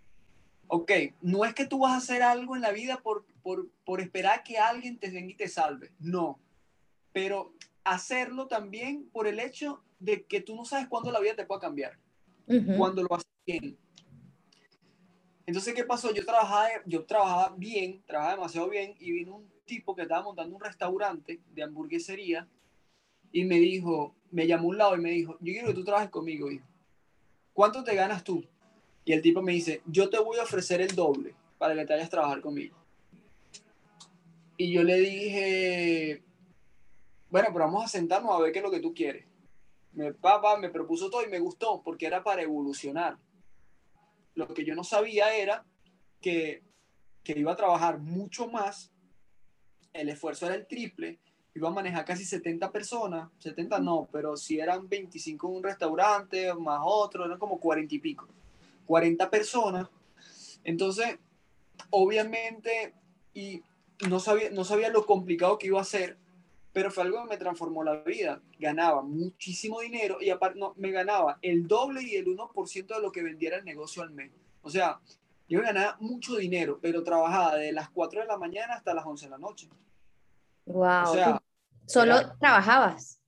[0.67, 0.91] Ok,
[1.21, 4.43] no es que tú vas a hacer algo en la vida por, por, por esperar
[4.43, 5.91] que alguien te venga y te salve.
[5.99, 6.39] No,
[7.11, 11.45] pero hacerlo también por el hecho de que tú no sabes cuándo la vida te
[11.45, 11.97] puede cambiar,
[12.77, 13.77] cuando lo haces bien.
[15.45, 16.13] Entonces, ¿qué pasó?
[16.13, 20.55] Yo trabajaba, yo trabajaba bien, trabajaba demasiado bien, y vino un tipo que estaba montando
[20.55, 22.47] un restaurante de hamburguesería
[23.31, 26.09] y me dijo, me llamó un lado y me dijo, yo quiero que tú trabajes
[26.09, 26.65] conmigo, hijo.
[27.53, 28.43] ¿Cuánto te ganas tú?
[29.05, 31.93] Y el tipo me dice, yo te voy a ofrecer el doble para que te
[31.93, 32.77] vayas a trabajar conmigo.
[34.55, 36.21] Y yo le dije,
[37.29, 39.25] bueno, pero vamos a sentarnos a ver qué es lo que tú quieres.
[39.93, 43.17] Mi papá me propuso todo y me gustó porque era para evolucionar.
[44.35, 45.65] Lo que yo no sabía era
[46.21, 46.63] que,
[47.23, 48.91] que iba a trabajar mucho más,
[49.93, 51.19] el esfuerzo era el triple,
[51.59, 56.53] iba a manejar casi 70 personas, 70 no, pero si eran 25 en un restaurante,
[56.55, 58.27] más otro, eran como 40 y pico.
[58.85, 59.87] 40 personas.
[60.63, 61.19] Entonces,
[61.89, 62.93] obviamente,
[63.33, 63.61] y
[64.07, 66.17] no sabía, no sabía lo complicado que iba a ser
[66.71, 68.41] pero fue algo que me transformó la vida.
[68.59, 73.11] Ganaba muchísimo dinero y aparte no, me ganaba el doble y el 1% de lo
[73.11, 74.31] que vendiera el negocio al mes.
[74.61, 74.99] O sea,
[75.47, 79.25] yo ganaba mucho dinero, pero trabajaba de las 4 de la mañana hasta las 11
[79.25, 79.67] de la noche.
[80.65, 81.03] Wow.
[81.03, 81.41] O sea,
[81.89, 83.19] ¿Solo trabajabas?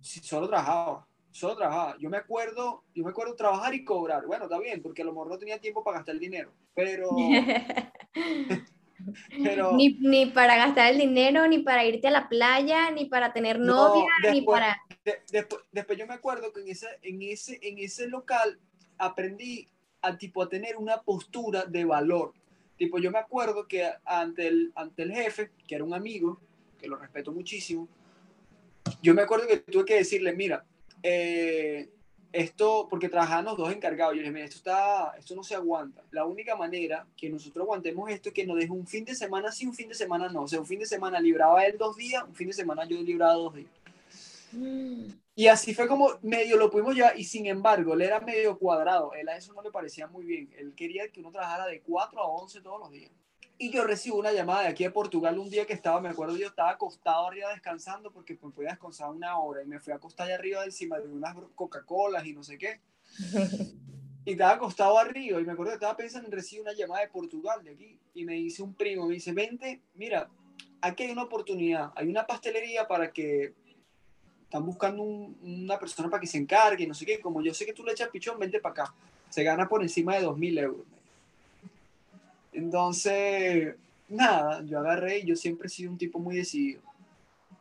[0.00, 1.06] Sí, solo trabajaba.
[1.30, 1.96] Solo trabajaba.
[1.98, 4.26] Yo me acuerdo, yo me acuerdo trabajar y cobrar.
[4.26, 7.08] Bueno, está bien, porque a lo mejor no tenía tiempo para gastar el dinero, pero
[9.72, 13.58] ni, ni, para gastar el dinero, ni para irte a la playa, ni para tener
[13.58, 14.78] novia, ni para...
[15.30, 18.58] después, después, yo me acuerdo que en ese, en, ese, en ese local
[18.98, 19.66] aprendí
[20.02, 22.34] a, tipo, a tener una postura de valor.
[22.76, 26.38] Tipo, yo me acuerdo que ante el, ante el jefe, que era un amigo,
[26.78, 27.88] que lo respeto muchísimo,
[29.02, 30.64] yo me acuerdo que tuve que decirle, mira,
[31.02, 31.88] eh,
[32.32, 36.02] esto, porque trabajaban los dos encargados, yo les dije, esto, está, esto no se aguanta.
[36.10, 39.50] La única manera que nosotros aguantemos esto es que nos deje un fin de semana
[39.50, 40.42] sí, un fin de semana no.
[40.42, 43.00] O sea, un fin de semana libraba él dos días, un fin de semana yo
[43.02, 43.70] libraba dos días.
[44.52, 45.06] Mm.
[45.34, 49.12] Y así fue como medio lo pudimos llevar, y sin embargo, él era medio cuadrado,
[49.14, 52.20] él a eso no le parecía muy bien, él quería que uno trabajara de 4
[52.20, 53.10] a 11 todos los días.
[53.62, 56.34] Y yo recibo una llamada de aquí de Portugal un día que estaba, me acuerdo,
[56.34, 59.96] yo estaba acostado arriba descansando porque me podía descansar una hora y me fui a
[59.96, 62.80] acostar allá arriba encima de unas Coca-Colas y no sé qué.
[64.22, 67.08] Y estaba acostado arriba y me acuerdo que estaba pensando en recibir una llamada de
[67.08, 70.28] Portugal de aquí y me dice un primo, me dice, vente, mira,
[70.82, 73.54] aquí hay una oportunidad, hay una pastelería para que
[74.42, 77.72] están buscando una persona para que se encargue, no sé qué, como yo sé que
[77.72, 78.94] tú le echas pichón, vente para acá.
[79.30, 80.86] Se gana por encima de 2.000 euros.
[82.52, 83.76] Entonces,
[84.08, 86.82] nada, yo agarré y yo siempre he sido un tipo muy decidido.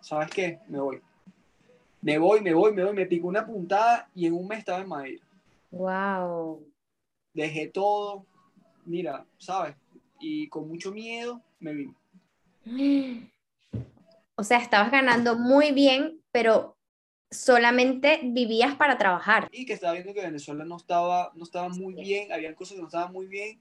[0.02, 0.60] ¿Sabes qué?
[0.68, 1.02] Me voy.
[2.02, 4.82] Me voy, me voy, me voy, me pico una puntada y en un mes estaba
[4.82, 5.20] en Madrid.
[5.72, 6.66] Wow.
[7.34, 8.26] Dejé todo,
[8.86, 9.76] mira, ¿sabes?
[10.20, 11.96] Y con mucho miedo me vine.
[14.36, 16.78] O sea, estabas ganando muy bien, pero
[17.30, 19.50] solamente vivías para trabajar.
[19.52, 22.82] Y que estaba viendo que Venezuela no estaba, no estaba muy bien, habían cosas que
[22.82, 23.60] no estaban muy bien.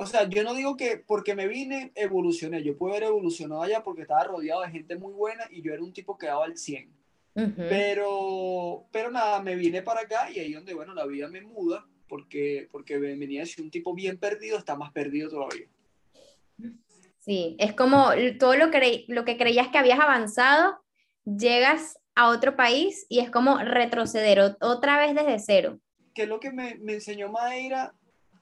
[0.00, 3.82] O sea, yo no digo que porque me vine evolucioné, yo puedo haber evolucionado allá
[3.82, 6.56] porque estaba rodeado de gente muy buena y yo era un tipo que daba el
[6.56, 6.88] 100.
[7.56, 11.84] pero, pero nada, me vine para acá y ahí donde, bueno, la vida me muda
[12.08, 15.66] porque, porque venía a ser un tipo bien perdido, está más perdido todavía.
[17.18, 20.78] Sí, es como todo lo que, lo que creías que habías avanzado,
[21.24, 25.80] llegas a otro país y es como retroceder otra vez desde cero.
[26.14, 27.97] Que es lo que me, me enseñó Madeira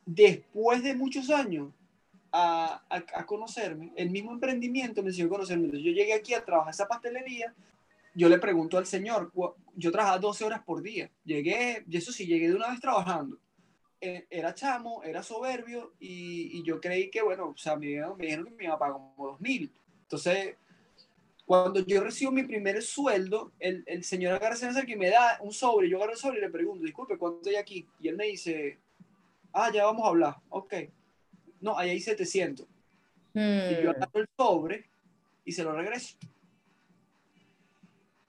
[0.07, 1.73] después de muchos años
[2.33, 3.93] a, a, conocerme.
[3.97, 5.65] El mismo emprendimiento me a conocerme.
[5.65, 7.55] Entonces, yo llegué aquí a trabajar esa pastelería.
[8.15, 9.31] Yo le pregunto al señor,
[9.75, 11.11] yo trabajaba 12 horas por día.
[11.25, 13.39] Llegué, y eso sí, llegué de una vez trabajando.
[14.01, 18.27] E, era chamo, era soberbio y, y, yo creí que, bueno, o sea, me, me
[18.27, 19.71] dijeron que me iba a pagar como 2.000.
[20.03, 20.57] Entonces,
[21.47, 25.89] cuando yo recibo mi primer sueldo, el, el señor agarra que me da un sobre,
[25.89, 27.87] yo agarro el sobre y le pregunto, disculpe, ¿cuánto hay aquí?
[28.01, 28.79] Y él me dice,
[29.57, 30.75] ah, ya vamos a hablar, ok.
[31.61, 32.67] No, ahí hay 700.
[33.35, 33.39] Y
[33.83, 33.97] yo hmm.
[33.97, 34.85] agarro el sobre
[35.45, 36.17] y se lo regreso.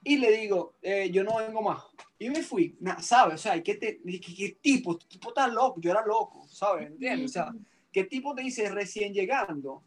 [0.03, 1.83] Y le digo, eh, yo no vengo más.
[2.17, 3.35] Y me fui, ¿sabes?
[3.35, 4.97] O sea, ¿qué, te, qué, qué tipo?
[4.97, 5.81] ¿Qué tipo tan loco?
[5.81, 6.87] Yo era loco, ¿sabes?
[6.87, 7.31] ¿Entiendes?
[7.31, 7.53] O sea,
[7.91, 9.83] ¿qué tipo te dice recién llegando?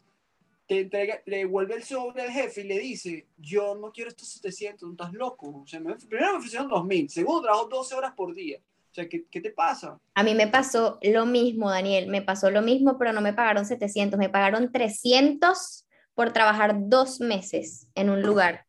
[0.71, 4.93] le devuelve el sobre al jefe y le dice, yo no quiero estos 700, no
[4.93, 5.63] estás loco.
[5.63, 8.59] O sea, primero me ofrecieron 2.000, segundo trabajo 12 horas por día.
[8.91, 9.99] O sea, ¿qué, ¿qué, te pasa?
[10.15, 13.65] A mí me pasó lo mismo, Daniel, me pasó lo mismo, pero no me pagaron
[13.65, 18.65] 700, me pagaron 300 por trabajar dos meses en un lugar.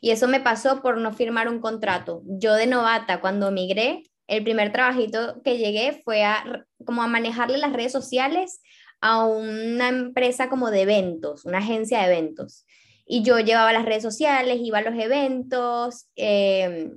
[0.00, 2.22] Y eso me pasó por no firmar un contrato.
[2.26, 7.58] Yo de novata, cuando migré, el primer trabajito que llegué fue a, como a manejarle
[7.58, 8.60] las redes sociales
[9.00, 12.66] a una empresa como de eventos, una agencia de eventos.
[13.04, 16.92] Y yo llevaba las redes sociales, iba a los eventos, em,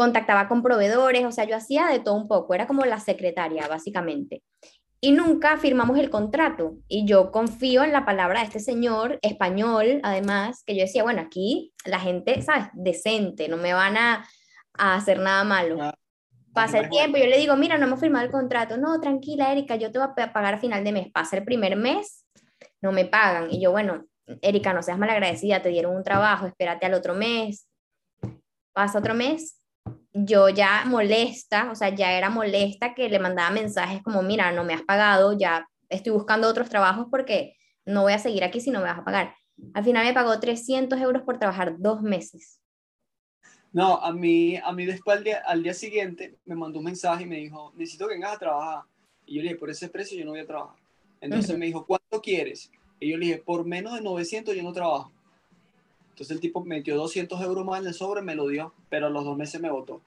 [0.00, 3.68] contactaba con proveedores, o sea, yo hacía de todo un poco, era como la secretaria,
[3.68, 4.42] básicamente.
[4.98, 6.78] Y nunca firmamos el contrato.
[6.88, 11.20] Y yo confío en la palabra de este señor español, además, que yo decía, bueno,
[11.20, 12.68] aquí la gente, ¿sabes?
[12.72, 14.26] Decente, no me van a,
[14.72, 15.82] a hacer nada malo.
[15.82, 15.94] Ah,
[16.54, 18.78] Pasa el tiempo, yo le digo, mira, no hemos firmado el contrato.
[18.78, 21.12] No, tranquila, Erika, yo te voy a pagar a final de mes.
[21.12, 22.24] Pasa el primer mes,
[22.80, 23.50] no me pagan.
[23.50, 24.06] Y yo, bueno,
[24.40, 27.68] Erika, no seas malagradecida, te dieron un trabajo, espérate al otro mes.
[28.72, 29.59] Pasa otro mes,
[30.12, 34.64] yo ya molesta, o sea, ya era molesta que le mandaba mensajes como, mira, no
[34.64, 38.70] me has pagado, ya estoy buscando otros trabajos porque no voy a seguir aquí si
[38.70, 39.34] no me vas a pagar.
[39.74, 42.60] Al final me pagó 300 euros por trabajar dos meses.
[43.72, 47.22] No, a mí, a mí después al día, al día siguiente me mandó un mensaje
[47.22, 48.84] y me dijo, necesito que vengas a trabajar.
[49.26, 50.76] Y yo le dije, por ese precio yo no voy a trabajar.
[51.20, 52.70] Entonces me dijo, ¿cuánto quieres?
[52.98, 55.12] Y yo le dije, por menos de 900 yo no trabajo.
[56.20, 59.10] Entonces el tipo metió 200 euros más en el sobre, me lo dio, pero a
[59.10, 60.02] los dos meses me votó.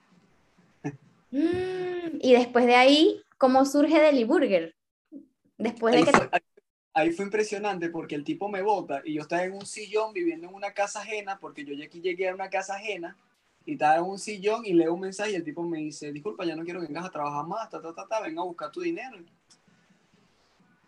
[1.32, 4.76] Mm, y después de ahí, ¿cómo surge Deli Burger?
[5.58, 6.12] Después de ahí que...
[6.12, 6.30] Fue,
[6.92, 10.46] ahí, fue impresionante porque el tipo me vota y yo estaba en un sillón viviendo
[10.46, 13.16] en una casa ajena, porque yo aquí llegué a una casa ajena
[13.66, 16.44] y estaba en un sillón y leo un mensaje y el tipo me dice, disculpa,
[16.44, 18.70] ya no quiero que vengas a trabajar más, ta, ta, ta, ta, venga a buscar
[18.70, 19.18] tu dinero.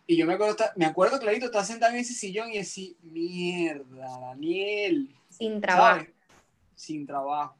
[0.07, 4.21] Y yo me acuerdo, me acuerdo clarito, estaba sentado en ese sillón y decía, mierda,
[4.21, 5.15] Daniel.
[5.29, 6.07] Sin trabajo.
[6.75, 7.57] Sin trabajo.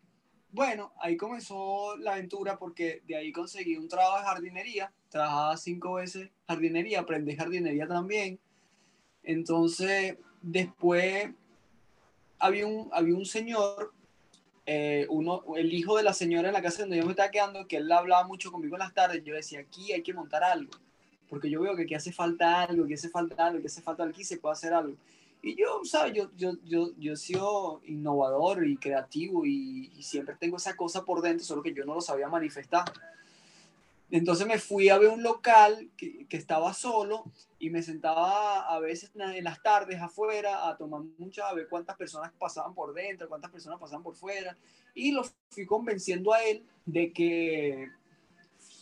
[0.53, 4.93] Bueno, ahí comenzó la aventura porque de ahí conseguí un trabajo de jardinería.
[5.09, 8.39] Trabajaba cinco veces jardinería, aprendí jardinería también.
[9.23, 11.31] Entonces, después
[12.39, 13.93] había un, había un señor
[14.69, 17.69] eh, uno, el hijo de la señora en la casa donde yo me estaba quedando,
[17.69, 20.73] que él hablaba mucho conmigo en las tardes, yo decía, aquí hay que montar algo,
[21.29, 24.05] porque yo veo que aquí hace falta algo, que hace falta algo, que hace falta
[24.05, 24.97] aquí se puede hacer algo.
[25.43, 26.15] Y yo, ¿sabes?
[26.15, 31.05] Yo, yo, yo, yo he sido innovador y creativo y, y siempre tengo esa cosa
[31.05, 32.85] por dentro, solo que yo no lo sabía manifestar.
[34.11, 37.25] Entonces me fui a ver un local que, que, estaba solo
[37.59, 41.97] y me sentaba a veces en las tardes afuera a tomar mucha, a ver cuántas
[41.97, 44.57] personas pasaban por dentro, cuántas personas pasaban por fuera.
[44.95, 47.89] Y lo fui convenciendo a él de que,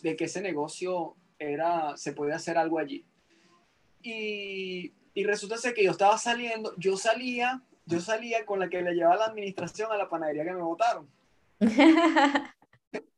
[0.03, 1.17] de que ese negocio
[1.53, 3.05] era, se podía hacer algo allí.
[4.03, 8.83] Y, y resulta ser que yo estaba saliendo, yo salía, yo salía con la que
[8.83, 11.09] le llevaba la administración a la panadería que me votaron.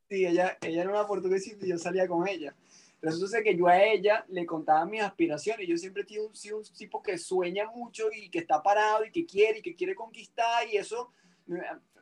[0.09, 2.55] Sí, ella, ella era una portuguesa y yo salía con ella.
[3.01, 5.67] Resulta que yo a ella le contaba mis aspiraciones.
[5.67, 9.25] Yo siempre he sido un, tipo que sueña mucho y que está parado y que
[9.25, 11.11] quiere y que quiere conquistar y eso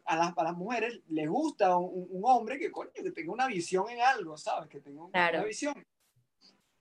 [0.05, 3.47] a las, a las mujeres les gusta un, un, hombre que, coño, que tenga una
[3.47, 4.69] visión en algo, ¿sabes?
[4.69, 5.73] Que tenga una visión.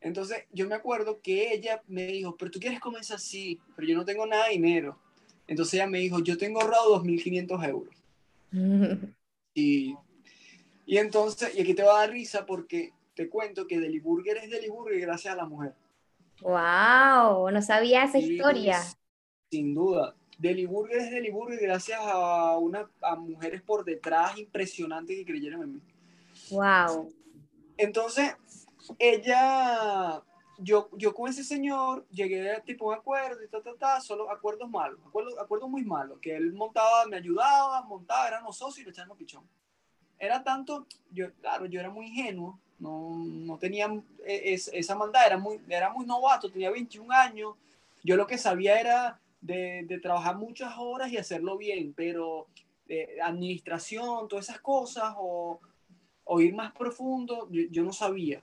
[0.05, 3.97] Entonces yo me acuerdo que ella me dijo, pero tú quieres comenzar así, pero yo
[3.97, 4.97] no tengo nada de dinero.
[5.49, 7.95] Entonces ella me dijo, yo tengo ahorrado 2.500 euros.
[9.55, 9.97] y
[10.87, 14.51] y entonces, y aquí te va a dar risa porque te cuento que Deliburger es
[14.51, 15.75] Deliburger gracias a la mujer.
[16.43, 17.51] ¡Wow!
[17.51, 18.81] No sabía esa historia.
[19.51, 20.15] Sin duda.
[20.39, 25.81] Deliburger es Deliburger gracias a, una, a mujeres por detrás impresionantes que creyeron en mí.
[26.51, 27.13] ¡Wow!
[27.77, 28.35] Entonces,
[28.99, 30.23] ella,
[30.59, 34.31] yo, yo con ese señor llegué a tipo un acuerdo y ta, ta, ta, solo
[34.31, 38.85] acuerdos malos, acuerdos, acuerdos muy malos, que él montaba, me ayudaba, montaba, éramos socios y
[38.85, 39.45] le echábamos pichón
[40.19, 43.87] era tanto, yo, claro, yo era muy ingenuo, no, no tenía
[44.25, 47.55] e, esa maldad, era muy, era muy novato, tenía 21 años,
[48.03, 52.47] yo lo que sabía era de, trabajar muchas horas y hacerlo bien, pero
[52.89, 55.61] eh, administración, todas esas cosas, o,
[56.25, 58.43] o ir más profundo, yo, no sabía.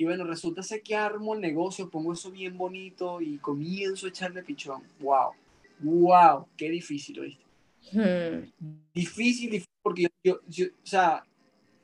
[0.00, 4.10] Y bueno, resulta ser que armo el negocio, pongo eso bien bonito y comienzo a
[4.10, 4.84] echarle pichón.
[5.00, 5.32] ¡Wow!
[5.80, 6.46] ¡Wow!
[6.56, 7.44] ¡Qué difícil, ¿viste?
[7.92, 8.48] Hmm.
[8.94, 11.24] Difícil, difícil porque yo, yo, o sea,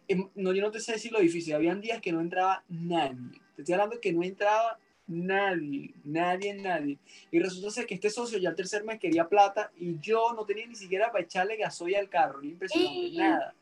[0.07, 3.41] em, no, yo no te sé decir lo difícil, habían días que no entraba nadie,
[3.57, 6.99] te estoy hablando que no entraba nadie, nadie, nadie.
[7.33, 10.45] Y resulta ser que este socio ya el tercer mes quería plata y yo no
[10.45, 13.55] tenía ni siquiera para echarle gasoil al carro, ni impresionante, nada.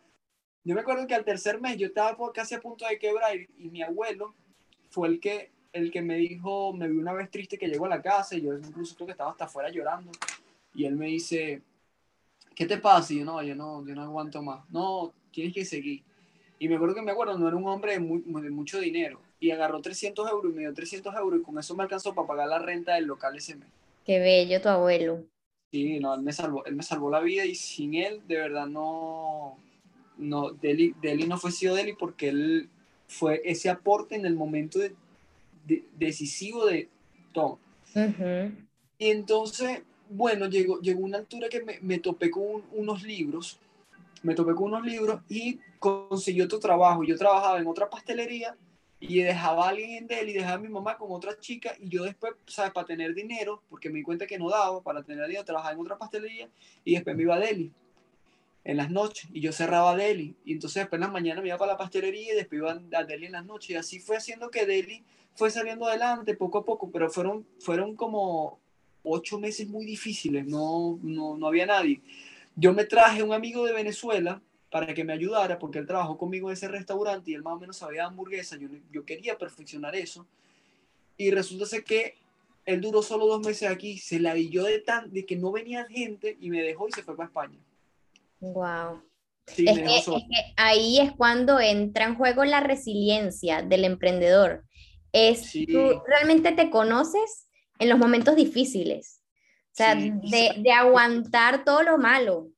[0.65, 3.49] Yo me acuerdo que al tercer mes yo estaba casi a punto de quebrar y,
[3.59, 4.35] y, mi abuelo
[4.93, 7.91] fue el que, el que me dijo, me vi una vez triste que llegó a
[7.91, 10.13] la casa y yo incluso creo que estaba hasta afuera llorando
[10.75, 11.63] y él me dice,
[12.55, 13.13] ¿qué te pasa?
[13.13, 14.69] Y yo, no, yo no, yo no aguanto más.
[14.71, 16.03] No, tienes que seguir.
[16.59, 19.21] Y me acuerdo que me acuerdo, no era un hombre de, mucho dinero.
[19.41, 22.29] Y agarró 300 euros y me dio 300 euros y con eso me alcanzó para
[22.29, 23.69] pagar la renta del local ese mes.
[24.05, 25.25] Qué bello tu abuelo.
[25.73, 28.67] Sí, no, él me salvó, él me salvó la vida y sin él, de verdad,
[28.67, 29.57] no,
[30.19, 32.69] no, Deli, Deli no fue sido Deli porque él
[33.13, 34.95] fue ese aporte en el momento de,
[35.99, 36.89] decisivo de
[37.33, 37.59] todo.
[38.99, 43.59] Y entonces, bueno, llegó, llegó una altura que me, me topé con unos libros,
[44.23, 47.05] me topé con unos libros y conseguí otro trabajo.
[47.05, 48.57] Yo trabajaba en otra pastelería
[48.99, 52.05] y dejaba a alguien en Delhi, dejaba a mi mamá con otra chica y yo
[52.05, 52.73] después, ¿sabes?
[52.73, 55.81] Para tener dinero, porque me di cuenta que no daba, para tener dinero, trabajaba en
[55.81, 56.49] otra pastelería
[56.85, 57.73] y después me iba a Delhi
[58.65, 61.59] en las noches y yo cerraba Delhi y entonces después en las mañanas me iba
[61.59, 64.51] para la pastelería y después iba a Delhi en las noches y así fue haciendo
[64.51, 68.61] que Delhi fue saliendo adelante poco a poco, pero fueron, fueron como
[69.03, 72.01] ocho meses muy difíciles, no, no, no había nadie.
[72.55, 76.49] Yo me traje un amigo de Venezuela para que me ayudara, porque él trabajó conmigo
[76.49, 80.27] en ese restaurante y él más o menos sabía hamburguesa, yo, yo quería perfeccionar eso.
[81.17, 82.15] Y resulta ser que
[82.65, 85.85] él duró solo dos meses aquí, se la yo de, tan, de que no venía
[85.87, 87.59] gente y me dejó y se fue para España.
[88.43, 89.01] Wow.
[89.47, 94.65] Sí, es, que, es, que, ahí es cuando entra en juego la resiliencia del emprendedor.
[95.13, 95.67] Es, sí.
[95.67, 99.21] Tú realmente te conoces en los momentos difíciles.
[99.73, 102.51] O sea, sí, de, de, aguantar todo lo malo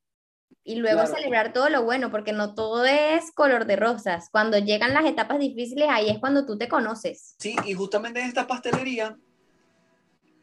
[0.65, 1.15] y luego claro.
[1.15, 4.29] celebrar todo lo bueno, porque no todo es color de rosas.
[4.31, 7.37] Cuando llegan las etapas difíciles, ahí es cuando tú te conoces.
[7.39, 9.17] Sí, y justamente en esta pastelería,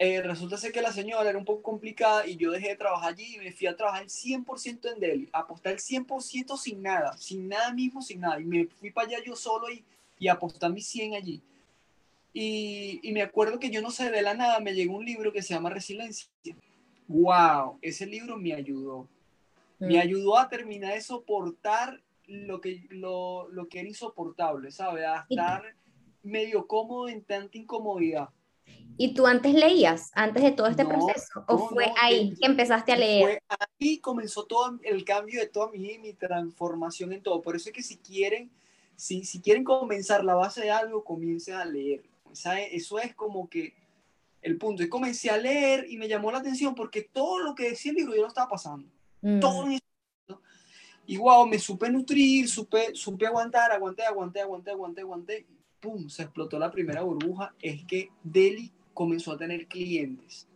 [0.04, 3.10] eh, resulta ser que la señora era un poco complicada y yo dejé de trabajar
[3.14, 7.16] allí y me fui a trabajar el 100% en Delhi, apostar el 100% sin nada,
[7.20, 8.40] sin nada mismo, sin nada.
[8.40, 9.86] Y me fui para allá yo solo y,
[10.18, 11.44] y apostar mis 100 allí.
[12.34, 15.32] Y, y, me acuerdo que yo no sé, de la nada me llegó un libro
[15.32, 16.28] que se llama Resiliencia.
[17.08, 17.78] ¡Wow!
[17.84, 19.08] Ese libro me ayudó.
[19.78, 19.86] Mm.
[19.86, 25.06] Me ayudó a terminar de soportar lo que, lo, lo que era insoportable, ¿sabes?
[25.06, 25.62] A estar
[26.23, 28.30] medio cómodo en tanta incomodidad.
[28.98, 31.44] ¿Y tú antes leías, antes de todo este no, proceso?
[31.48, 33.24] ¿O no, fue no, ahí que, empezaste a leer?
[33.24, 37.42] Fue ahí comenzó todo el cambio de toda mi, mi transformación en todo.
[37.42, 38.52] Por eso es que si quieren,
[38.96, 42.04] si, si quieren comenzar la base de algo, comiencen a leer.
[42.34, 43.74] Sea, eso es como que
[44.42, 44.84] el punto.
[44.84, 47.98] Y comencé a leer y me llamó la atención porque todo lo que decía el
[47.98, 48.88] libro yo lo estaba pasando.
[49.22, 49.40] Mm.
[49.40, 50.42] Todo ¿no?
[51.06, 55.48] Y wow, me supe nutrir, supe, supe aguantar, aguanté, aguanté, aguanté, aguanté, aguanté.
[55.82, 57.54] Pum, se explotó la primera burbuja.
[57.62, 60.48] Es que Deli comenzó a tener clientes.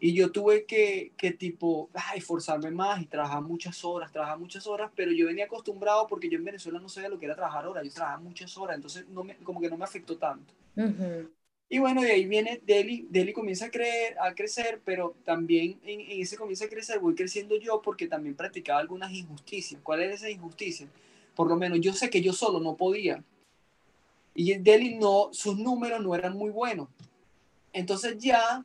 [0.00, 4.66] Y yo tuve que, que tipo, ay, forzarme más y trabajar muchas horas, trabajar muchas
[4.66, 7.66] horas, pero yo venía acostumbrado porque yo en Venezuela no sabía lo que era trabajar
[7.66, 10.54] horas, yo trabajaba muchas horas, entonces no me, como que no me afectó tanto.
[10.76, 11.30] Ujú.
[11.68, 16.00] Y bueno, de ahí viene Deli, Deli comienza a, creer, a crecer, pero también en,
[16.00, 19.80] en ese comienza a crecer voy creciendo yo porque también practicaba algunas injusticias.
[19.82, 20.88] ¿Cuál era esa injusticia?
[21.34, 23.22] Por lo menos yo sé que yo solo no podía.
[24.40, 26.88] Y Deli no, sus números no eran muy buenos.
[27.72, 28.64] Entonces ya,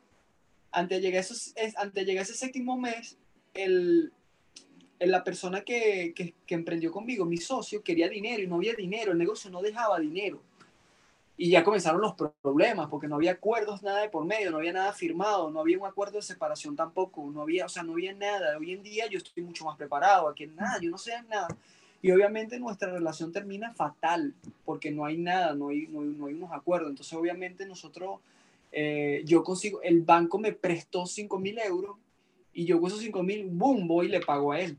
[0.70, 3.18] antes de llegar a, ese séptimo mes,
[3.54, 4.12] el,
[5.00, 8.74] el- la persona que, que, que emprendió conmigo, mi socio, quería dinero y no había
[8.74, 10.40] dinero, el negocio no dejaba dinero.
[11.36, 14.58] Y ya comenzaron los pro- problemas, porque no había acuerdos, nada de por medio, no
[14.58, 17.94] había nada firmado, no había un acuerdo de separación tampoco, no había, o sea, no
[17.94, 18.56] había nada.
[18.58, 21.48] Hoy en día yo estoy mucho más preparado, aquí nada, yo no sé nada.
[22.04, 24.34] Y obviamente nuestra relación termina fatal,
[24.66, 26.90] porque no hay nada, no hay, no hay, no hay unos acuerdos.
[26.90, 28.20] Entonces, obviamente nosotros,
[28.72, 31.96] eh, yo consigo, el banco me prestó 5 mil euros
[32.52, 34.76] y yo con esos 5 mil, boom, voy y le pago a él.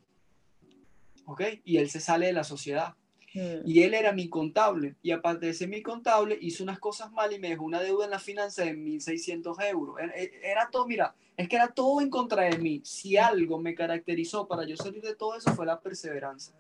[1.26, 1.41] ¿Ok?
[1.63, 2.93] Y él se sale de la sociedad.
[3.34, 3.67] Mm.
[3.67, 4.93] Y él era mi contable.
[5.01, 8.05] Y aparte de ser mi contable, hizo unas cosas mal y me dejó una deuda
[8.05, 9.95] en la finanza de 1.600 euros.
[9.99, 10.13] Era,
[10.43, 12.82] era todo, mira, es que era todo en contra de mí.
[12.86, 16.53] Si algo me caracterizó para yo salir de todo eso fue la perseverancia.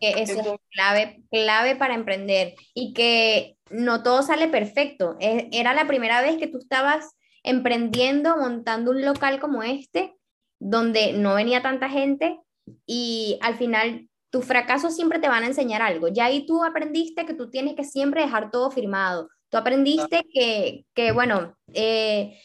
[0.00, 5.16] Que eso es Entonces- clave, clave para emprender y que no todo sale perfecto.
[5.20, 10.14] E- Era la primera vez que tú estabas emprendiendo, montando un local como este,
[10.58, 12.38] donde no venía tanta gente
[12.86, 16.08] y al final tus fracasos siempre te van a enseñar algo.
[16.08, 19.28] Ya ahí tú aprendiste que tú tienes que siempre dejar todo firmado.
[19.48, 22.38] Tú aprendiste que, que bueno, eh,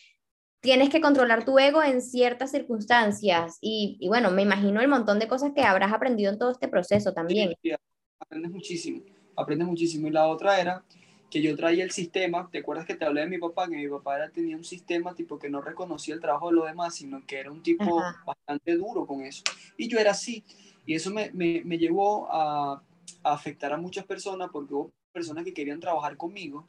[0.65, 5.19] tienes que controlar tu ego en ciertas circunstancias y, y bueno, me imagino el montón
[5.19, 7.53] de cosas que habrás aprendido en todo este proceso también.
[7.61, 7.71] Sí,
[8.19, 9.01] aprendes muchísimo,
[9.35, 10.07] aprendes muchísimo.
[10.07, 10.83] Y la otra era
[11.29, 13.67] que yo traía el sistema, ¿te acuerdas que te hablé de mi papá?
[13.69, 16.65] Que mi papá era, tenía un sistema tipo que no reconocía el trabajo de los
[16.65, 18.23] demás, sino que era un tipo Ajá.
[18.25, 19.43] bastante duro con eso.
[19.77, 20.43] Y yo era así.
[20.85, 22.81] Y eso me, me, me llevó a,
[23.23, 26.67] a afectar a muchas personas porque hubo personas que querían trabajar conmigo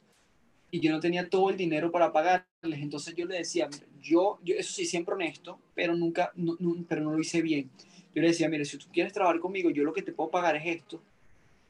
[0.71, 2.45] y yo no tenía todo el dinero para pagarles.
[2.81, 6.85] Entonces yo le decía, "Mira, yo, yo eso sí, siempre honesto, pero nunca, no, no-
[6.87, 7.69] pero no lo hice bien.
[8.13, 10.55] Yo le decía, mire, si tú quieres trabajar conmigo, yo lo que te puedo pagar
[10.55, 11.01] es esto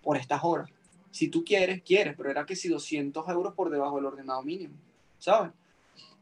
[0.01, 0.69] por estas horas.
[1.11, 4.73] Si tú quieres, quieres, pero era que si 200 euros por debajo del ordenado mínimo,
[5.19, 5.51] ¿sabes?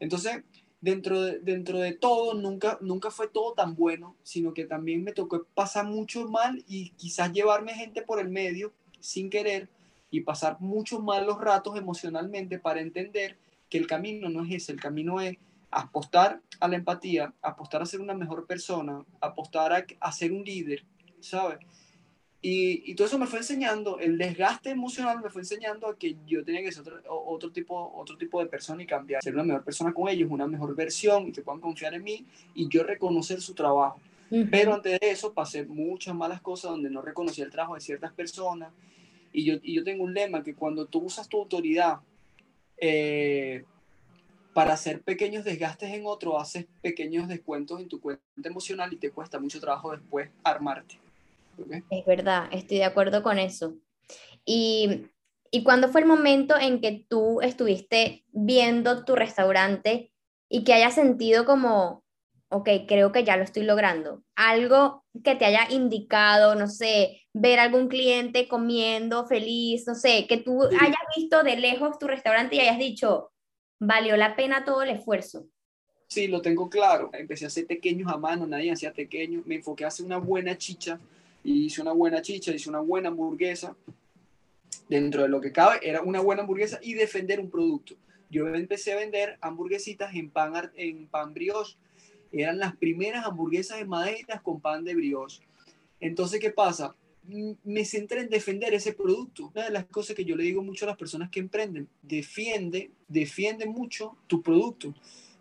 [0.00, 0.42] Entonces,
[0.80, 5.12] dentro de, dentro de todo, nunca, nunca fue todo tan bueno, sino que también me
[5.12, 9.68] tocó pasar mucho mal y quizás llevarme gente por el medio sin querer
[10.10, 13.36] y pasar muchos malos ratos emocionalmente para entender
[13.68, 15.36] que el camino no es ese, el camino es
[15.70, 20.44] apostar a la empatía, apostar a ser una mejor persona, apostar a, a ser un
[20.44, 20.84] líder,
[21.20, 21.58] ¿sabes?
[22.40, 26.16] Y, y todo eso me fue enseñando, el desgaste emocional me fue enseñando a que
[26.26, 29.42] yo tenía que ser otro, otro, tipo, otro tipo de persona y cambiar, ser una
[29.42, 32.84] mejor persona con ellos, una mejor versión y que puedan confiar en mí y yo
[32.84, 34.00] reconocer su trabajo.
[34.50, 38.12] Pero antes de eso pasé muchas malas cosas donde no reconocía el trabajo de ciertas
[38.12, 38.72] personas.
[39.36, 41.98] Y yo, y yo tengo un lema que cuando tú usas tu autoridad
[42.78, 43.64] eh,
[44.54, 49.10] para hacer pequeños desgastes en otro, haces pequeños descuentos en tu cuenta emocional y te
[49.10, 50.98] cuesta mucho trabajo después armarte.
[51.58, 51.84] ¿ok?
[51.90, 53.74] Es verdad, estoy de acuerdo con eso.
[54.46, 55.10] Y,
[55.50, 60.12] ¿Y cuándo fue el momento en que tú estuviste viendo tu restaurante
[60.48, 62.04] y que hayas sentido como,
[62.48, 64.22] ok, creo que ya lo estoy logrando?
[64.34, 70.38] Algo que te haya indicado, no sé, ver algún cliente comiendo feliz, no sé, que
[70.38, 70.76] tú Sí.
[70.80, 73.30] hayas visto de lejos tu restaurante y hayas dicho,
[73.78, 75.46] valió la pena todo el esfuerzo.
[76.08, 77.10] Sí, lo tengo claro.
[77.12, 79.44] Empecé a hacer pequeños a mano, nadie hacía pequeños.
[79.44, 81.00] Me enfoqué a hacer una buena chicha
[81.42, 83.76] y hice una buena chicha, hice una buena hamburguesa.
[84.88, 87.96] Dentro de lo que cabe, era una buena hamburguesa y defender un producto.
[88.30, 91.76] Yo empecé a vender hamburguesitas en pan, en pan brioche.
[92.40, 95.42] Eran las primeras hamburguesas en maderitas con pan de brioche.
[96.00, 96.94] Entonces, ¿qué pasa?
[97.64, 99.50] Me centré en defender ese producto.
[99.54, 102.90] Una de las cosas que yo le digo mucho a las personas que emprenden, defiende,
[103.08, 104.94] defiende mucho tu producto.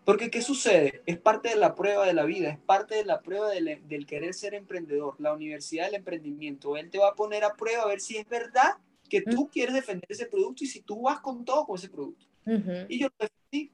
[0.03, 1.01] Porque ¿qué sucede?
[1.07, 4.05] Es parte de la prueba de la vida, es parte de la prueba del, del
[4.05, 6.77] querer ser emprendedor, la universidad del emprendimiento.
[6.77, 8.77] Él te va a poner a prueba a ver si es verdad
[9.09, 12.25] que tú quieres defender ese producto y si tú vas con todo con ese producto.
[12.87, 13.71] Y yo lo defendí.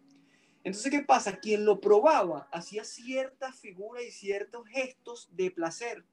[0.63, 1.37] Entonces, ¿qué pasa?
[1.37, 6.03] Quien lo probaba hacía ciertas figuras y ciertos gestos de placer.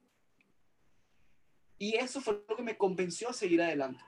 [1.79, 4.03] Y eso fue lo que me convenció a seguir adelante.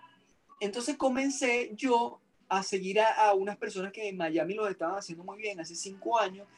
[0.61, 5.39] Entonces comencé yo a seguir a, unas personas que en Miami lo estaban haciendo muy
[5.39, 6.49] bien hace cinco años.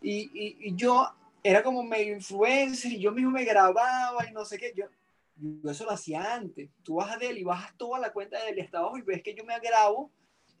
[0.00, 1.06] Y, y, yo
[1.42, 4.72] era como medio influencer y yo mismo me grababa y no sé qué.
[4.74, 4.86] Yo,
[5.36, 6.70] yo eso lo hacía antes.
[6.82, 9.58] Tú vas a Deli, bajas toda la cuenta del estado y ves que yo me
[9.58, 10.10] grabo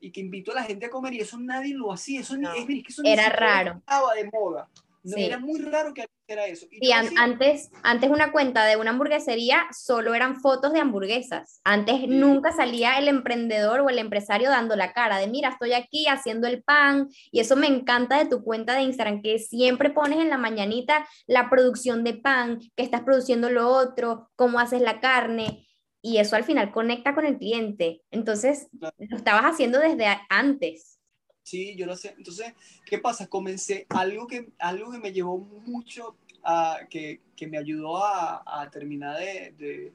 [0.00, 2.20] y que invito a la gente a comer y eso nadie lo hacía.
[2.20, 3.78] Eso, es, que eso era raro.
[3.78, 4.68] Estaba de moda.
[5.16, 6.66] Era muy raro que era eso.
[6.70, 11.60] Y, antes, antes una cuenta de una hamburguesería solo eran fotos de hamburguesas.
[11.64, 16.06] Antes nunca salía el emprendedor o el empresario dando la cara de, mira, estoy aquí
[16.06, 17.08] haciendo el pan.
[17.30, 21.06] Y eso me encanta de tu cuenta de Instagram, que siempre pones en la mañanita
[21.26, 25.67] la producción de pan, que estás produciendo lo otro, cómo haces la carne.
[26.00, 28.02] Y eso al final conecta con el cliente.
[28.10, 30.98] Entonces, lo estabas haciendo desde antes.
[31.42, 32.14] Sí, yo lo sé.
[32.16, 32.52] Entonces,
[32.84, 33.26] ¿qué pasa?
[33.26, 38.70] Comencé algo que, algo que me llevó mucho, a, que, que me ayudó a, a
[38.70, 39.92] terminar de, de,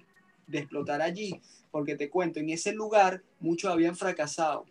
[0.47, 1.39] de, explotar allí,
[1.71, 4.65] porque te cuento, en ese lugar muchos habían fracasado.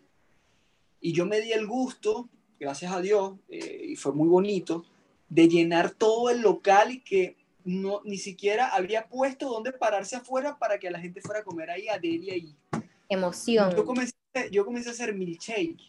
[0.99, 2.29] Y yo me di el gusto,
[2.59, 4.85] gracias a Dios, eh, y fue muy bonito,
[5.29, 10.57] de llenar todo el local y que no, ni siquiera había puesto donde pararse afuera
[10.57, 12.55] para que la gente fuera a comer ahí, a Deli ahí.
[13.09, 13.75] Emoción.
[13.75, 14.13] Yo comencé,
[14.51, 15.79] yo comencé a hacer milkshake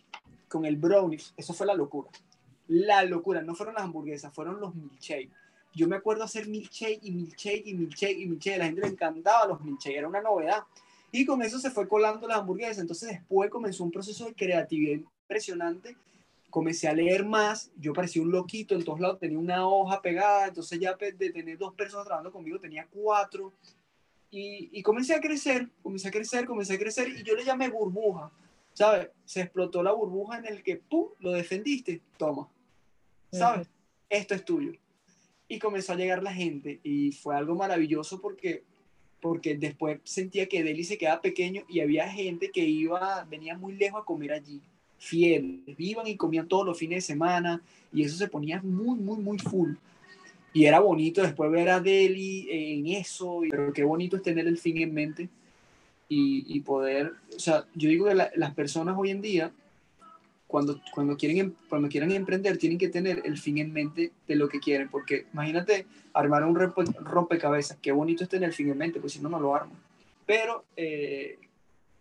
[0.48, 2.10] con el brownie, eso fue la locura.
[2.68, 5.32] La locura, no fueron las hamburguesas, fueron los milkshakes.
[5.74, 8.58] Yo me acuerdo hacer milkshake y milkshake y milkshake y milkshake.
[8.58, 10.62] La gente le encantaba los milkshakes, era una novedad.
[11.10, 12.78] Y con eso se fue colando las hamburguesas.
[12.78, 15.96] Entonces después comenzó un proceso de creatividad impresionante.
[16.54, 17.72] Comencé a leer más.
[17.76, 19.18] Yo parecía un loquito en todos lados.
[19.18, 20.46] Tenía una hoja pegada.
[20.46, 23.52] Entonces ya de tener dos personas trabajando conmigo tenía cuatro.
[24.30, 27.08] Y, y comencé a crecer, comencé a crecer, comencé a crecer.
[27.08, 28.30] Y yo le llamé burbuja
[28.74, 29.08] ¿sabes?
[29.24, 32.48] Se explotó la burbuja en el que, ¡pum!, lo defendiste, toma,
[33.32, 33.68] ¿sabes?
[34.08, 34.72] Esto es tuyo.
[35.48, 38.62] Y comenzó a llegar la gente y fue algo maravilloso porque,
[39.20, 43.74] porque después sentía que Delhi se quedaba pequeño y había gente que iba, venía muy
[43.74, 44.60] lejos a comer allí,
[45.04, 49.18] fieles, iban y comían todos los fines de semana y eso se ponía muy, muy,
[49.18, 49.74] muy full.
[50.52, 54.56] Y era bonito después ver a Delhi en eso, pero qué bonito es tener el
[54.56, 55.28] fin en mente
[56.08, 59.50] y, poder, o sea, yo digo que las personas hoy en día,
[60.46, 64.36] cuando, cuando, quieren, em, cuando quieran emprender, tienen que tener el fin en mente de
[64.36, 68.78] lo que quieren, porque imagínate armar un rompecabezas, qué bonito es tener el fin en
[68.78, 69.72] mente, pues si no, no lo armo.
[70.24, 71.38] Pero eh,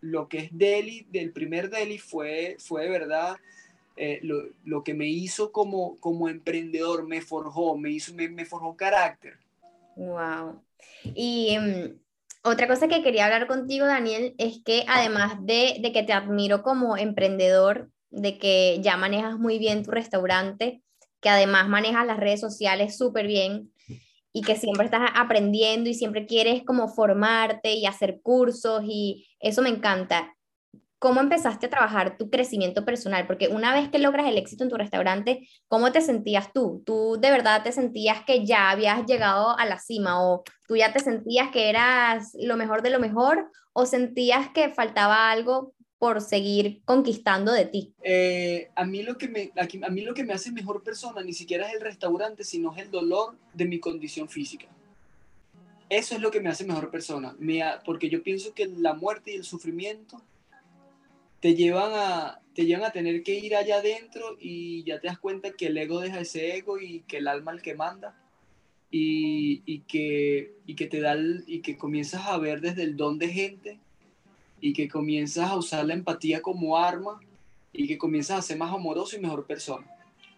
[0.04, 3.36] lo que es Delhi, del primer Delhi, fue, fue de verdad
[3.96, 8.44] eh, lo, lo, que me hizo como, como emprendedor, me forjó, me, hizo, me, me
[8.44, 9.38] forjó carácter.
[9.96, 10.62] Wow.
[11.14, 11.98] Y em,
[12.42, 16.96] otra cosa que quería hablar contigo, Daniel, es que además de, que te admiro como
[16.96, 20.82] emprendedor, de que ya manejas muy bien tu restaurante,
[21.20, 23.72] que además manejas las redes sociales súper bien
[24.36, 29.62] y que siempre estás aprendiendo y siempre quieres como formarte y hacer cursos y eso
[29.62, 30.34] me encanta.
[30.98, 33.28] ¿Cómo empezaste a trabajar tu crecimiento personal?
[33.28, 36.82] Porque una vez que logras el éxito en tu restaurante, ¿cómo te sentías tú?
[36.84, 40.92] ¿Tú de verdad te sentías que ya habías llegado a la cima o tú ya
[40.92, 45.74] te sentías que eras lo mejor de lo mejor o sentías que faltaba algo
[46.04, 47.94] por seguir conquistando de ti?
[48.02, 51.32] Eh, a, mí lo que me, a mí lo que me hace mejor persona ni
[51.32, 54.66] siquiera es el restaurante, sino es el dolor de mi condición física.
[55.88, 57.34] Eso es lo que me hace mejor persona,
[57.86, 60.20] porque yo pienso que la muerte y el sufrimiento
[61.40, 65.18] te llevan a, te llevan a tener que ir allá adentro y ya te das
[65.18, 68.14] cuenta que el ego deja ese ego y que el alma el que manda
[68.90, 73.18] y, y, que, y que te da y que comienzas a ver desde el don
[73.18, 73.80] de gente
[74.64, 77.20] y que comienzas a usar la empatía como arma
[77.70, 79.86] y que comienzas a ser más amoroso y mejor persona.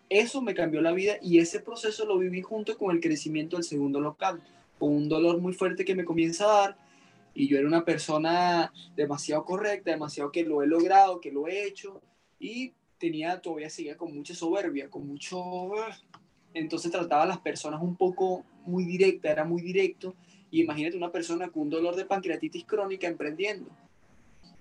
[0.09, 3.63] Eso me cambió la vida y ese proceso lo viví junto con el crecimiento del
[3.63, 4.43] segundo local,
[4.81, 6.79] con un dolor muy fuerte que me comienza a dar
[7.35, 11.65] y yo era una persona demasiado correcta, demasiado que lo he logrado, que lo he
[11.65, 12.03] hecho
[12.41, 15.71] y tenía, todavía seguía con mucha soberbia, con mucho...
[16.53, 20.17] Entonces trataba a las personas un poco muy directa, era muy directo
[20.51, 23.71] y imagínate una persona con un dolor de pancreatitis crónica emprendiendo.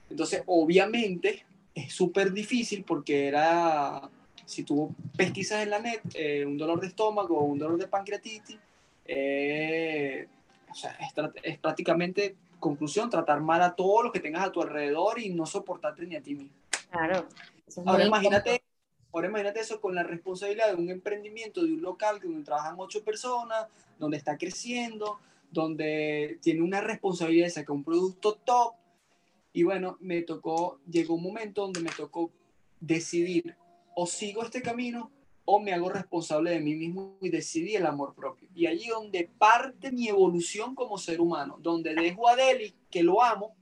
[0.10, 4.10] Entonces, obviamente, es súper difícil porque era,
[4.46, 7.88] si tuvo pesquisas en la net, eh, un dolor de estómago o un dolor de
[7.88, 8.58] pancreatitis,
[9.06, 10.28] eh,
[10.72, 14.62] o sea, es, es, prácticamente conclusión, tratar mal a todos los que tengas a tu
[14.62, 16.54] alrededor y no soportarte ni a ti mismo.
[16.90, 17.28] Claro.
[17.86, 18.64] ahora imagínate,
[19.12, 23.04] ahora imagínate eso con la responsabilidad de un emprendimiento, de un local donde trabajan ocho
[23.04, 23.68] personas,
[24.00, 25.20] donde está creciendo,
[25.52, 28.74] donde tiene una responsabilidad de sacar un producto top.
[29.56, 32.30] Y bueno, me tocó, llegó un momento donde me tocó
[32.82, 33.56] decidir
[33.96, 35.14] o sigo este camino
[35.46, 38.50] o me hago responsable de mí mismo y decidí el amor propio.
[38.54, 43.24] Y allí donde parte mi evolución como ser humano, donde dejo a Deli, que lo
[43.24, 43.56] amo,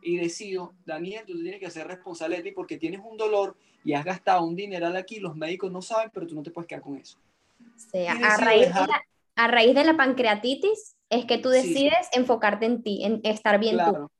[0.00, 3.92] y decido, Daniel, tú tienes que ser responsable de ti porque tienes un dolor y
[3.92, 6.80] has gastado un dineral aquí, los médicos no saben, pero tú no te puedes quedar
[6.80, 7.18] con eso.
[8.08, 9.02] a, raíz de la,
[9.36, 13.74] a, raíz de la, pancreatitis es que tú decides enfocarte en ti, en estar bien
[13.74, 14.10] claro,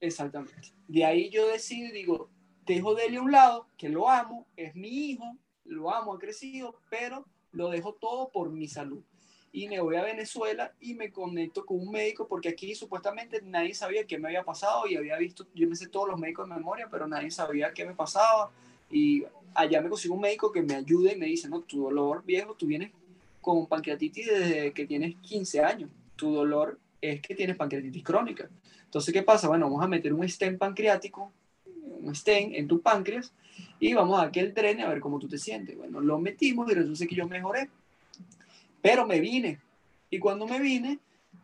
[0.00, 0.72] Exactamente.
[0.88, 2.30] De ahí yo decido digo,
[2.66, 6.18] dejo de él a un lado, que lo amo, es mi hijo, lo amo, ha
[6.18, 9.02] crecido, pero lo dejo todo por mi salud
[9.52, 13.74] y me voy a Venezuela y me conecto con un médico porque aquí supuestamente nadie
[13.74, 16.54] sabía qué me había pasado y había visto, yo me sé todos los médicos de
[16.54, 18.50] memoria, pero nadie sabía qué me pasaba
[18.90, 19.24] y
[19.54, 22.54] allá me consigo un médico que me ayude y me dice, no, tu dolor viejo,
[22.54, 22.92] tú vienes
[23.40, 28.48] con pancreatitis desde que tienes 15 años, tu dolor es que tienes pancreatitis crónica.
[28.90, 29.46] Entonces, ¿qué pasa?
[29.46, 31.32] Bueno, vamos a meter un stent pancreático,
[32.02, 33.32] un stent en tu páncreas
[33.78, 35.76] y vamos a que él drene a ver cómo tú te sientes.
[35.76, 37.68] Bueno, lo metimos y resulta que yo mejoré
[38.82, 39.60] pero me vine.
[40.10, 40.98] Y cuando me vine,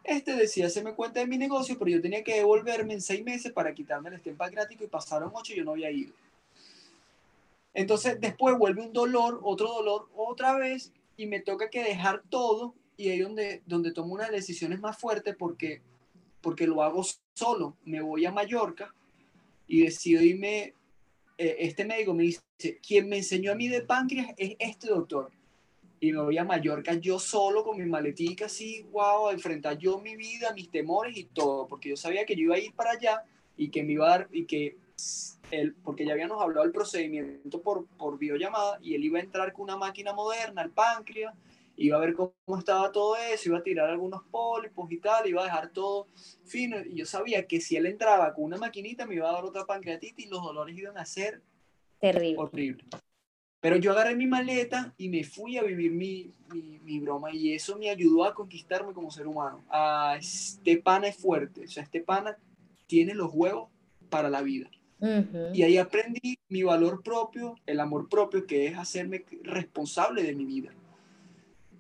[0.05, 3.53] este decía me cuenta de mi negocio, pero yo tenía que devolverme en seis meses
[3.53, 6.13] para quitarme el estem pancreático y pasaron ocho y yo no había ido.
[7.75, 12.75] Entonces después vuelve un dolor, otro dolor, otra vez, y me toca que dejar todo
[12.97, 15.83] y ahí donde, donde tomo unas decisiones más fuertes porque,
[16.47, 17.77] porque lo hago solo.
[17.85, 18.95] Me voy a Mallorca
[19.67, 20.75] y decido irme,
[21.37, 22.41] eh, este médico me dice,
[22.87, 25.33] quien me enseñó a mí de páncreas es este doctor
[25.99, 29.99] y me voy a Mallorca yo solo con mi maletica así, wow, a enfrentar yo
[29.99, 32.93] mi vida, mis temores y todo, porque yo sabía que yo iba a ir para
[32.93, 33.25] allá
[33.57, 34.77] y que me iba a dar, y que
[35.51, 39.53] él, porque ya habíamos hablado del procedimiento por, por videollamada y él iba a entrar
[39.53, 41.35] con una máquina moderna, el páncreas,
[41.77, 45.43] iba a ver cómo estaba todo eso, iba a tirar algunos pólipos y tal, iba
[45.43, 46.07] a dejar todo
[46.45, 49.45] fino, y yo sabía que si él entraba con una maquinita me iba a dar
[49.45, 51.43] otra pancreatitis y los dolores iban a ser
[52.01, 52.37] Terrible.
[52.39, 52.87] horribles.
[53.61, 56.31] Pero yo agarré mi maleta y me fui a vivir mi,
[56.85, 59.65] mi, broma y eso me ayudó a conquistarme como ser humano.
[59.71, 62.39] A este pana es fuerte, o sea, este pana
[62.87, 63.69] tiene los huevos
[64.09, 64.71] para la vida.
[65.53, 70.45] Y ahí aprendí mi valor propio, el amor propio, que es hacerme responsable de mi
[70.47, 70.73] vida.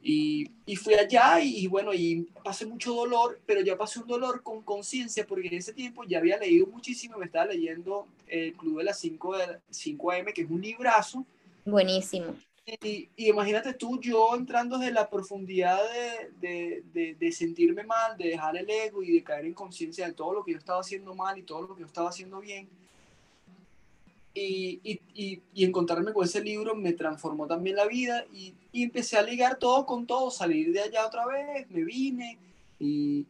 [0.09, 4.41] Y, y fui allá y, bueno, y pasé mucho dolor, pero ya pasé un dolor
[4.41, 8.79] con conciencia, porque en ese tiempo ya había leído muchísimo, me estaba leyendo El Club
[8.79, 9.35] de las 5,
[9.69, 11.27] 5 AM, que es un librazo,
[11.67, 12.37] Buenísimo.
[12.81, 15.81] Y, imagínate tú, yo entrando desde la profundidad
[16.41, 20.13] de, de, de, sentirme mal, de dejar el ego y de caer en conciencia de
[20.13, 22.69] todo lo que yo estaba haciendo mal y todo lo que yo estaba haciendo bien.
[24.39, 24.81] Y,
[25.15, 29.59] y, y, encontrarme con ese libro me transformó también la vida y, empecé a ligar
[29.59, 32.39] todo con todo, salir de allá otra vez, me vine
[32.79, 33.27] y,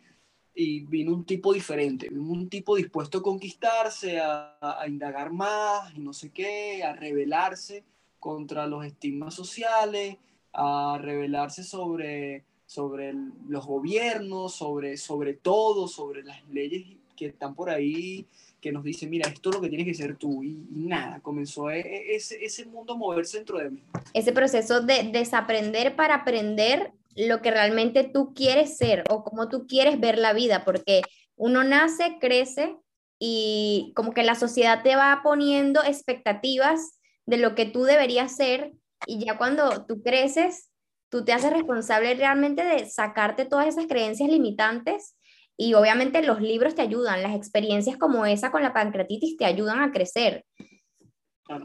[0.57, 6.13] vino un tipo diferente, un tipo dispuesto a conquistarse, a, a indagar más y no
[6.13, 7.85] sé qué, a revelarse
[8.19, 10.17] contra los estigmas sociales,
[10.53, 13.15] a rebelarse sobre, sobre
[13.49, 18.27] los gobiernos, sobre, sobre todo, sobre las leyes que están por ahí,
[18.67, 20.43] que nos dicen, mira, esto es lo que tienes que ser tú.
[20.43, 23.83] Y, nada, comenzó e, e, ese, ese mundo a moverse dentro de mí.
[24.13, 29.67] Ese proceso de desaprender para aprender lo que realmente tú quieres ser o cómo tú
[29.67, 31.03] quieres ver la vida, porque
[31.37, 32.77] uno nace, crece
[33.21, 38.73] y como que la sociedad te va poniendo expectativas de lo que tú deberías ser
[39.07, 40.71] y ya cuando tú creces,
[41.09, 45.16] tú te haces responsable realmente de sacarte todas esas creencias limitantes
[45.57, 49.81] y obviamente los libros te ayudan, las experiencias como esa con la pancreatitis te ayudan
[49.81, 50.45] a crecer.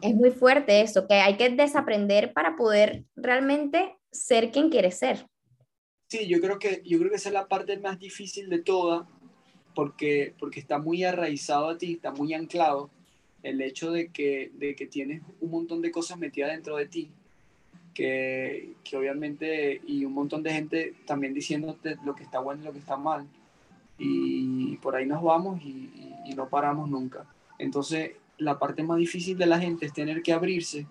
[0.02, 5.26] Es muy fuerte eso, que hay que desaprender para poder realmente ser quien quieres ser.
[6.08, 9.08] Sí, yo creo que, yo creo que esa es la parte más difícil de toda,
[9.74, 12.92] porque, porque está muy arraizado a ti, está muy anclado
[13.44, 17.10] el hecho de que, de que tienes un montón de cosas metidas dentro de ti,
[17.94, 22.66] que, que, obviamente, y un montón de gente también diciéndote lo que está bueno y
[22.66, 23.28] lo que está mal,
[24.04, 25.92] y por ahí nos vamos y,
[26.26, 27.26] y, no paramos nunca.
[27.60, 30.88] Entonces, la parte más difícil de la gente es tener que abrirse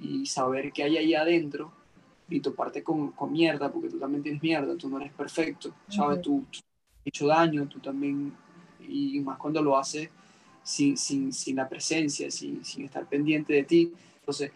[0.00, 1.72] y saber qué hay ahí adentro
[2.28, 6.22] y toparte con, con mierda, porque tú también tienes mierda, tú no eres perfecto, ¿sabes?
[6.22, 8.32] Tú, tú has hecho daño, tú también,
[8.80, 10.08] y más cuando lo haces
[10.62, 13.92] sin, sin, sin la presencia, sin, sin, estar pendiente de ti.
[14.20, 14.52] Entonces,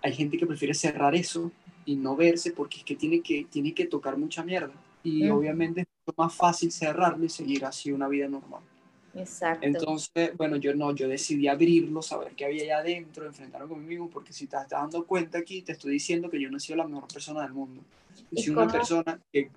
[0.00, 1.50] hay gente que prefiere cerrar eso
[1.84, 4.72] y no verse porque es que tiene que, tiene que tocar mucha mierda.
[5.02, 5.86] Y obviamente es
[6.16, 8.62] más fácil cerrarlo y seguir así una vida normal.
[9.14, 9.66] Exacto.
[9.66, 14.32] Entonces, bueno, yo no, yo decidí abrirlo, saber qué había allá adentro, enfrentarlo conmigo, porque
[14.32, 16.86] si te estás dando cuenta aquí, te estoy diciendo que yo no he sido la
[16.86, 17.82] mejor persona del mundo.
[18.30, 19.50] Yo soy una persona que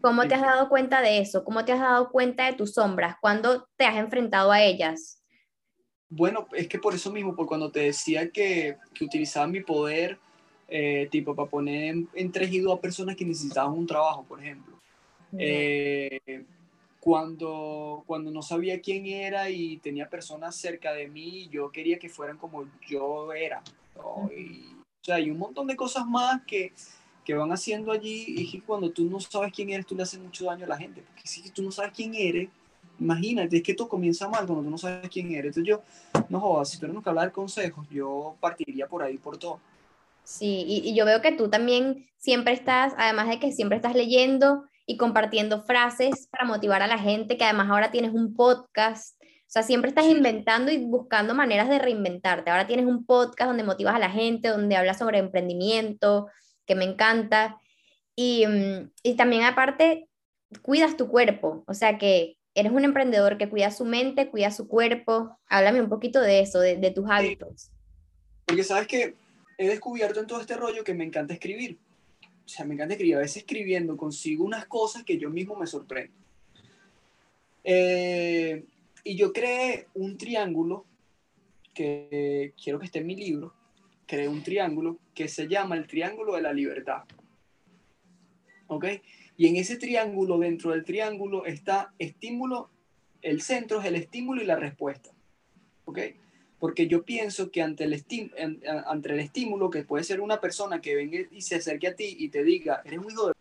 [0.00, 1.44] ¿Cómo te has dado cuenta de eso?
[1.44, 3.16] ¿Cómo te has dado cuenta de tus sombras?
[3.20, 5.20] ¿Cuándo te has enfrentado a ellas?
[6.08, 10.18] Bueno, es que por eso mismo, por cuando te decía que, que utilizaba mi poder,
[10.68, 12.32] eh, tipo, para poner en,
[12.72, 14.77] a personas que necesitaban un trabajo, por ejemplo.
[15.36, 16.44] Eh,
[17.00, 22.08] cuando, cuando no sabía quién era y tenía personas cerca de mí, yo quería que
[22.08, 23.62] fueran como yo era.
[24.36, 26.72] Y, o sea, hay un montón de cosas más que,
[27.24, 30.20] que van haciendo allí y que cuando tú no sabes quién eres, tú le haces
[30.20, 31.02] mucho daño a la gente.
[31.02, 32.48] Porque si tú no sabes quién eres,
[32.98, 35.56] imagínate, es que todo comienza mal cuando tú no sabes quién eres.
[35.56, 35.82] Entonces yo,
[36.28, 39.60] no jodas, si tenemos que hablar de consejos, yo partiría por ahí, por todo.
[40.24, 43.94] Sí, y, y, yo veo que tú también siempre estás, además de que siempre estás
[43.94, 49.20] leyendo y compartiendo frases para motivar a la gente, que además ahora tienes un podcast,
[49.22, 52.50] o sea, siempre estás inventando y buscando maneras de reinventarte.
[52.50, 56.28] Ahora tienes un podcast donde motivas a la gente, donde hablas sobre emprendimiento,
[56.64, 57.60] que me encanta.
[58.16, 60.08] Y, mm, y también aparte,
[60.62, 64.68] cuidas tu cuerpo, o sea que eres un emprendedor que cuida su mente, cuida su
[64.68, 65.38] cuerpo.
[65.50, 67.70] Háblame un poquito de eso, de, de tus hábitos.
[68.46, 69.14] Porque sabes que
[69.58, 71.78] he descubierto en todo este rollo que me encanta escribir.
[72.48, 73.16] O sea, me encanta escribir.
[73.16, 76.16] A veces escribiendo consigo unas cosas que yo mismo me sorprendo.
[77.62, 78.64] Eh,
[79.04, 80.86] y yo creé un triángulo
[81.74, 83.52] que quiero que esté en mi libro.
[84.06, 87.02] Creé un triángulo que se llama el Triángulo de la Libertad.
[88.68, 88.86] ¿Ok?
[89.36, 92.70] Y en ese triángulo, dentro del triángulo, está estímulo,
[93.20, 95.10] el centro es el estímulo y la respuesta.
[95.84, 95.98] ¿Ok?
[96.58, 98.04] Porque yo pienso que ante el,
[98.86, 102.16] ante el estímulo, que puede ser una persona que venga y se acerque a ti
[102.18, 103.34] y te diga, eres muy joven,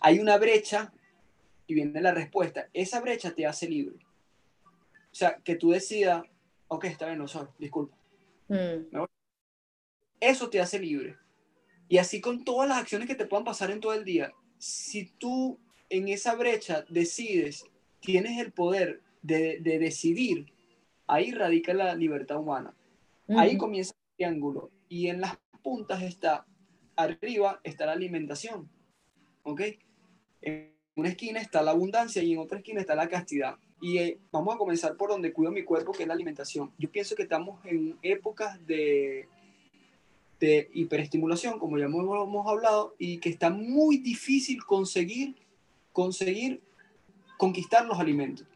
[0.00, 0.92] hay una brecha
[1.66, 2.68] y viene la respuesta.
[2.74, 3.96] Esa brecha te hace libre.
[4.66, 6.24] O sea, que tú decidas,
[6.68, 7.96] ok, está bien, no soy, disculpa.
[8.48, 9.04] Mm.
[10.20, 11.16] Eso te hace libre.
[11.88, 14.32] Y así con todas las acciones que te puedan pasar en todo el día
[14.64, 17.66] si tú en esa brecha decides,
[18.00, 20.53] tienes el poder de, decidir,
[21.06, 22.74] ahí radica la libertad humana.
[23.28, 26.46] Ahí comienza el triángulo y en las puntas está,
[26.96, 28.68] arriba está la alimentación.
[29.42, 29.62] ¿Ok?
[30.42, 33.56] En una esquina está la abundancia y en otra esquina está la castidad.
[33.80, 36.72] Y eh, vamos a comenzar por donde cuido mi cuerpo, que es la alimentación.
[36.78, 39.28] Yo pienso que estamos en épocas de
[40.40, 45.36] de hiperestimulación, como ya hemos, hablado, y que está muy difícil conseguir,
[45.92, 46.60] conseguir
[47.38, 48.46] conquistar los alimentos.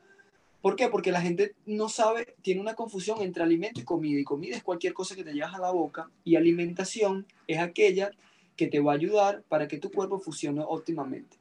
[0.61, 0.89] ¿Por qué?
[0.89, 4.19] Porque la gente no sabe, tiene una confusión entre alimento y comida.
[4.19, 8.11] Y comida es cualquier cosa que te llevas a la boca y alimentación es aquella
[8.57, 11.37] que te va a ayudar para que tu cuerpo funcione óptimamente.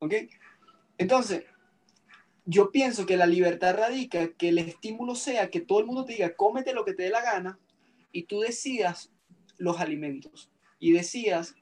[0.00, 0.14] ¿Ok?
[0.98, 1.44] Entonces,
[2.44, 6.14] yo pienso que la libertad radica que el estímulo sea que todo el mundo te
[6.14, 7.58] diga, cómete lo que te dé la gana,
[8.12, 9.10] y tú decías
[9.56, 11.54] los alimentos y decías,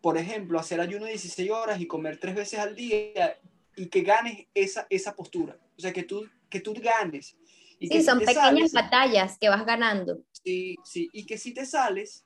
[0.00, 3.38] por ejemplo, hacer ayuno de 16 horas y comer tres veces al día
[3.76, 5.58] y que ganes esa, esa postura.
[5.76, 7.36] O sea, que tú, que tú ganes.
[7.78, 10.22] Y sí, son pequeñas batallas que vas ganando.
[10.44, 12.24] Sí, sí, y que si te sales,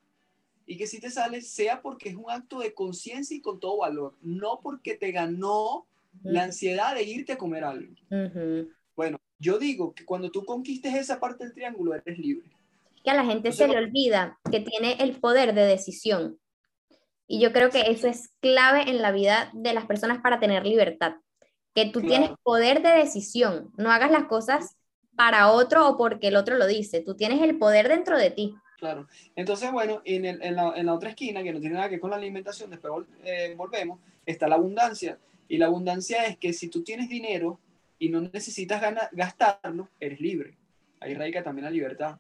[0.67, 3.79] y que si te sales sea porque es un acto de conciencia y con todo
[3.79, 5.87] valor, no porque te ganó
[6.23, 7.95] la ansiedad de irte a comer algo.
[8.95, 12.51] Bueno, yo digo que cuando tú conquistes esa parte del triángulo, eres libre
[13.03, 16.39] que a la gente se le olvida que tiene el poder de decisión.
[17.27, 20.67] Y yo creo que eso es clave en la vida de las personas para tener
[20.67, 21.15] libertad.
[21.75, 23.71] Que tú tienes poder de decisión.
[23.77, 24.77] No hagas las cosas
[25.17, 27.01] para otro o porque el otro lo dice.
[27.01, 28.55] Tú tienes el poder dentro de ti.
[28.79, 29.09] Claro.
[29.35, 31.97] Entonces, bueno, en, el, en, la, en, la, otra esquina, que no tiene nada que
[31.97, 35.19] ver con la alimentación, después eh, volvemos, está la abundancia.
[35.49, 37.59] Y la abundancia es que si tú tienes dinero
[37.99, 38.81] y no necesitas
[39.13, 40.57] gastarlo, eres libre.
[41.01, 42.19] Ahí radica también la libertad.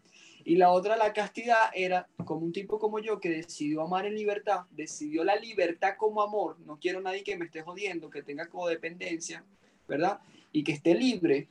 [0.48, 4.14] Y la otra, la castidad, era como un tipo como yo que decidió amar en
[4.14, 6.58] libertad, decidió la libertad como amor.
[6.60, 9.44] No quiero nadie que me esté jodiendo, que tenga codependencia,
[9.86, 10.20] ¿verdad?
[10.50, 11.48] Y que esté libre,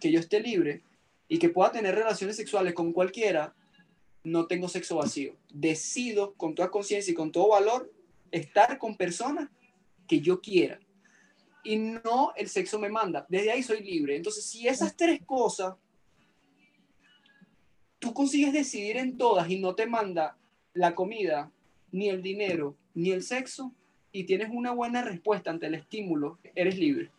[0.00, 0.82] que yo esté libre
[1.28, 3.54] y que pueda tener relaciones sexuales con cualquiera.
[4.24, 5.36] No tengo sexo vacío.
[5.52, 7.92] Decido con toda conciencia y con todo valor
[8.32, 9.48] estar con personas
[10.08, 10.80] que yo quiera.
[11.62, 13.26] Y no el sexo me manda.
[13.28, 14.16] Desde ahí soy libre.
[14.16, 15.76] Entonces, si esas tres cosas
[18.04, 20.36] tú consigues decidir en todas y no te manda
[20.74, 21.50] la comida,
[21.90, 23.72] ni el dinero, ni el sexo,
[24.12, 27.10] y tienes una buena respuesta ante el estímulo, eres libre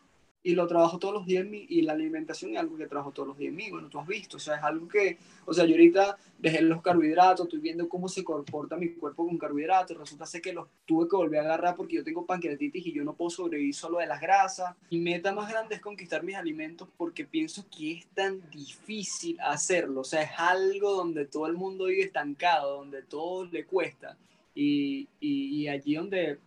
[0.46, 3.38] y lo trabajo todos los días y la alimentación es algo que trabajo todos los
[3.38, 5.72] días en mí, bueno, tú has visto, o sea, es algo que, o sea, yo
[5.72, 10.44] ahorita dejé los carbohidratos, estoy viendo cómo se comporta mi cuerpo con carbohidratos, resulta ser
[10.44, 13.32] que los tuve que volver a agarrar porque yo tengo pancreatitis y yo no puedo
[13.32, 14.76] sobrevivir solo de las grasas.
[14.92, 20.02] Mi meta más grande es conquistar mis alimentos porque pienso que es tan difícil hacerlo,
[20.02, 24.16] o sea, es algo donde todo el mundo vive estancado, donde todo le cuesta.
[24.54, 26.38] Y, y, allí donde,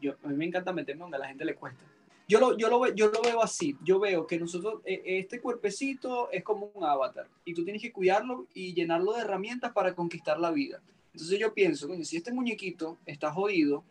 [0.00, 1.89] yo, a mí me encanta meterme donde a la gente le cuesta
[2.30, 3.76] yo lo, yo, lo, yo lo veo así.
[3.82, 7.90] Yo veo que nosotros, e, este cuerpecito es como un avatar y tú tienes que
[7.90, 10.80] cuidarlo y llenarlo de herramientas para conquistar la vida.
[11.12, 13.82] Entonces yo pienso, coño, si este muñequito está jodido,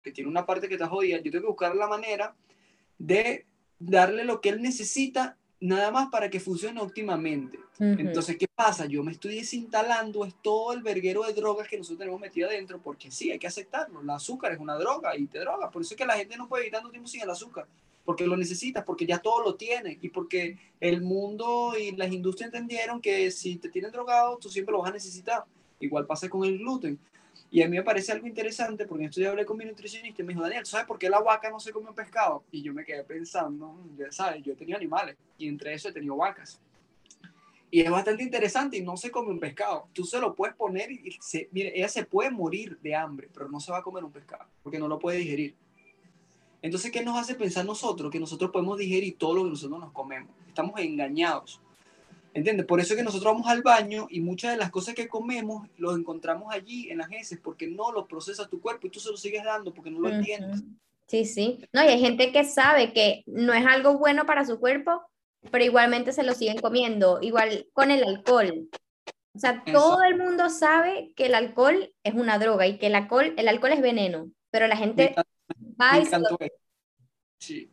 [0.00, 2.36] que tiene una parte que está jodida, yo tengo que buscar la manera
[2.98, 3.46] de
[3.80, 7.58] darle lo que él necesita nada más para que funcione óptimamente.
[7.78, 8.86] Entonces, ¿qué pasa?
[8.86, 12.80] Yo me estoy desinstalando, es todo el verguero de drogas que nosotros tenemos metido adentro,
[12.82, 14.00] porque sí, hay que aceptarlo.
[14.00, 15.70] El azúcar es una droga y te droga.
[15.70, 17.66] Por eso es que la gente no puede vivir tanto tiempo sin el azúcar,
[18.04, 22.52] porque lo necesitas, porque ya todo lo tiene y porque el mundo y las industrias
[22.52, 25.44] entendieron que si te tienen drogado, tú siempre lo vas a necesitar.
[25.78, 26.98] Igual pasa con el gluten.
[27.52, 30.24] Y a mí me parece algo interesante porque esto ya hablé con mi nutricionista y
[30.24, 32.42] me dijo, Daniel, ¿sabes por qué la vaca no se come pescado?
[32.50, 35.92] Y yo me quedé pensando, ya sabes, yo he tenido animales y entre eso he
[35.92, 36.58] tenido vacas.
[37.70, 39.86] Y es bastante interesante y no se come un pescado.
[39.92, 43.50] Tú se lo puedes poner y, se, mire, ella se puede morir de hambre, pero
[43.50, 45.54] no se va a comer un pescado porque no lo puede digerir.
[46.62, 48.10] Entonces, ¿qué nos hace pensar nosotros?
[48.10, 50.34] Que nosotros podemos digerir todo lo que nosotros nos comemos.
[50.48, 51.60] Estamos engañados.
[52.34, 52.64] ¿Entiendes?
[52.66, 55.68] Por eso es que nosotros vamos al baño y muchas de las cosas que comemos
[55.76, 59.10] los encontramos allí en las heces porque no los procesa tu cuerpo y tú se
[59.10, 60.62] lo sigues dando porque no lo entiendes.
[61.06, 61.58] Sí, sí.
[61.72, 65.02] No, y hay gente que sabe que no es algo bueno para su cuerpo,
[65.50, 67.18] pero igualmente se lo siguen comiendo.
[67.20, 68.68] Igual con el alcohol.
[69.34, 72.94] O sea, todo el mundo sabe que el alcohol es una droga y que el
[72.94, 75.14] alcohol, el alcohol es veneno, pero la gente
[75.80, 76.38] va y se lo...
[77.38, 77.70] Sí.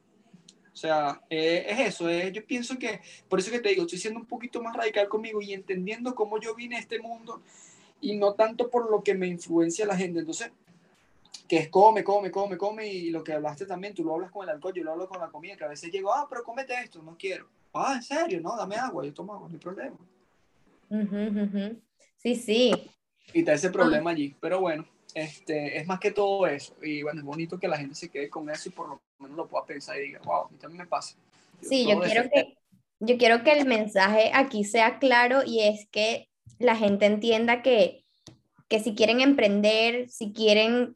[0.79, 3.99] O sea, eh, es eso, eh, yo pienso que, por eso que te digo, estoy
[3.99, 7.41] siendo un poquito más radical conmigo y entendiendo cómo yo vine a este mundo
[7.99, 10.19] y no tanto por lo que me influencia la gente.
[10.19, 10.53] Entonces,
[11.49, 14.43] que es come, come, come, come y lo que hablaste también, tú lo hablas con
[14.43, 16.73] el alcohol, yo lo hablo con la comida, que a veces llego, ah, pero cómete
[16.75, 17.49] esto, no quiero.
[17.73, 19.97] Ah, en serio, no, dame agua, yo tomo agua, no hay problema.
[22.19, 22.71] Sí, sí.
[23.33, 24.87] Y está ese problema allí, pero bueno.
[25.13, 26.73] Este, es más que todo eso.
[26.81, 29.37] Y bueno, es bonito que la gente se quede con eso y por lo menos
[29.37, 31.15] lo pueda pensar y diga, wow, a mí también me pasa.
[31.61, 32.57] sí, yo quiero, que,
[32.99, 38.05] yo quiero que el mensaje aquí sea claro y es que la gente entienda que,
[38.67, 40.93] que si quieren emprender, si quieren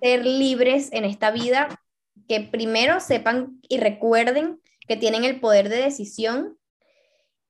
[0.00, 1.80] ser libres en esta vida,
[2.28, 6.58] que primero sepan y recuerden que tienen el poder de decisión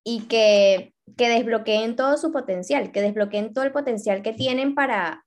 [0.04, 5.26] y que, que desbloqueen todo su potencial, que desbloqueen todo el potencial que tienen para,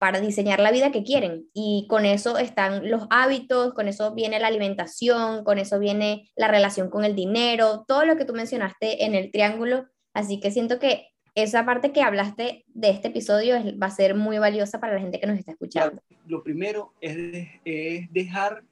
[0.00, 1.50] para diseñar la vida que quieren.
[1.52, 6.48] Y con eso están los hábitos, con eso viene la alimentación, con eso viene la
[6.48, 9.88] relación con el dinero, todo lo que tú mencionaste en el triángulo.
[10.14, 14.38] Así que siento que esa parte que hablaste de este episodio va a ser muy
[14.38, 16.00] valiosa para la gente que nos está escuchando.
[16.26, 18.62] Lo primero es, es dejar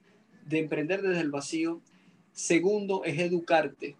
[0.47, 1.79] de emprender desde el vacío.
[2.31, 3.95] Segundo es educarte,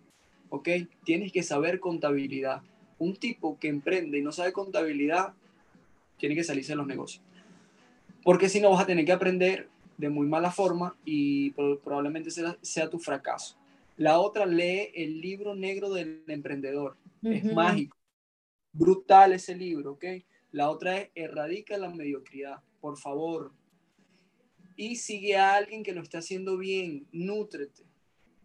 [0.50, 0.68] ¿ok?
[1.06, 2.64] Tienes que saber contabilidad.
[2.98, 5.36] Un tipo que emprende y no sabe contabilidad
[6.20, 7.24] tiene que salirse de los negocios.
[8.24, 12.58] Porque si no vas a tener que aprender de muy mala forma y probablemente sea,
[12.62, 13.58] sea tu fracaso.
[13.98, 16.96] La otra, lee el libro negro del emprendedor.
[17.24, 17.98] Es mágico.
[18.72, 20.06] Brutal ese libro, ¿ok?
[20.52, 23.52] La otra es erradica la mediocridad, por favor.
[24.76, 27.84] Y sigue a alguien que lo está haciendo bien, nútrete.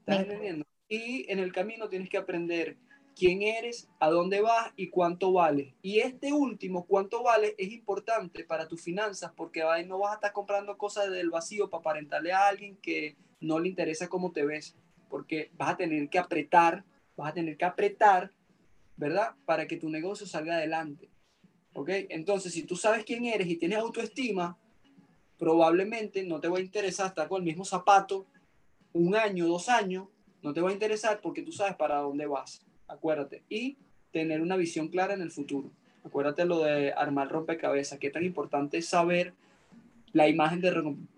[0.00, 0.66] ¿Estás entendiendo?
[0.88, 2.76] Y en el camino tienes que aprender
[3.14, 5.74] quién eres, a dónde vas y cuánto vale.
[5.82, 10.32] Y este último, cuánto vale, es importante para tus finanzas porque no vas a estar
[10.32, 14.76] comprando cosas del vacío para aparentarle a alguien que no le interesa cómo te ves,
[15.08, 16.84] porque vas a tener que apretar,
[17.16, 18.32] vas a tener que apretar,
[18.96, 19.34] ¿verdad?
[19.44, 21.10] Para que tu negocio salga adelante.
[21.74, 21.88] ¿Ok?
[22.08, 24.56] Entonces, si tú sabes quién eres y tienes autoestima,
[25.38, 28.26] probablemente no te va a interesar estar con el mismo zapato
[28.92, 30.08] un año, dos años,
[30.40, 33.43] no te va a interesar porque tú sabes para dónde vas acuérdate.
[33.49, 33.76] Y
[34.12, 35.70] tener una visión clara en el futuro.
[36.05, 39.32] Acuérdate lo de armar rompecabezas, qué tan importante es saber
[40.12, 40.70] la imagen de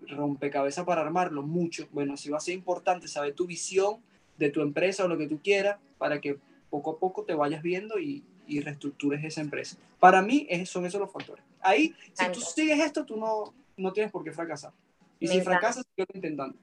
[0.07, 1.87] rompecabezas para armarlo, mucho.
[1.91, 3.97] Bueno, sí va a ser importante saber tu visión
[4.37, 6.37] de tu empresa o lo que tú quieras para que
[6.69, 9.77] poco a poco te vayas viendo y, y reestructures esa empresa.
[9.99, 11.43] Para mí son esos los factores.
[11.61, 14.71] Ahí, si tú sigues esto, tú no, no tienes por qué fracasar.
[15.19, 16.55] Y si fracasas, intentando.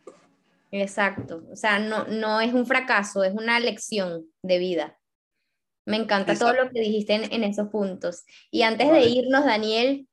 [0.71, 4.99] Exacto, o sea, no, no es un fracaso, es una lección de vida.
[5.87, 8.25] Me encanta todo lo que dijiste en, esos puntos.
[8.51, 10.09] Y antes de irnos, Daniel,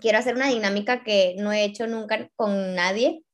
[0.00, 3.24] quiero hacer una dinámica que no he hecho nunca con nadie.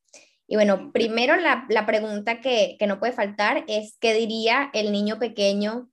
[0.47, 4.91] Y bueno, primero la, la pregunta que, que, no puede faltar es, ¿qué diría el
[4.91, 5.89] niño pequeño,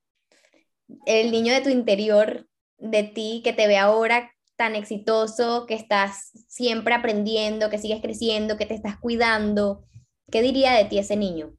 [1.07, 6.33] el niño de tu interior, de ti, que te ve ahora tan exitoso, que estás
[6.49, 9.85] siempre aprendiendo, que sigues creciendo, que te estás cuidando?
[10.31, 11.55] ¿Qué diría de ti ese niño?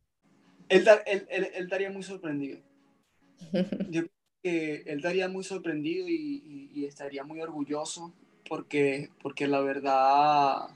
[0.70, 0.88] Él,
[1.56, 2.60] estaría muy sorprendido.
[3.90, 4.12] Yo creo
[4.44, 8.14] que él estaría muy sorprendido y, estaría muy orgulloso
[8.48, 10.70] porque, porque la verdad,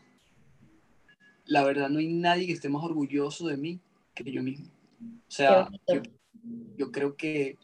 [1.45, 3.79] la verdad no hay nadie que esté más orgulloso de mí
[4.13, 4.67] que yo mismo.
[5.27, 6.01] O sea, yo,
[6.77, 7.57] yo, creo que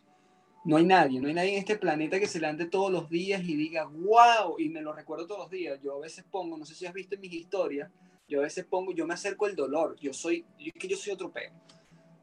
[0.63, 3.43] no hay nadie, no hay nadie en este planeta que se levante todos los días
[3.43, 5.79] y diga, wow, y me lo recuerdo todos los días.
[5.81, 7.91] Yo a veces pongo, no sé si has visto en mis historias,
[8.29, 9.97] Yo a veces pongo, yo me acerco el dolor.
[9.99, 11.51] Yo soy, es que yo soy otro peo.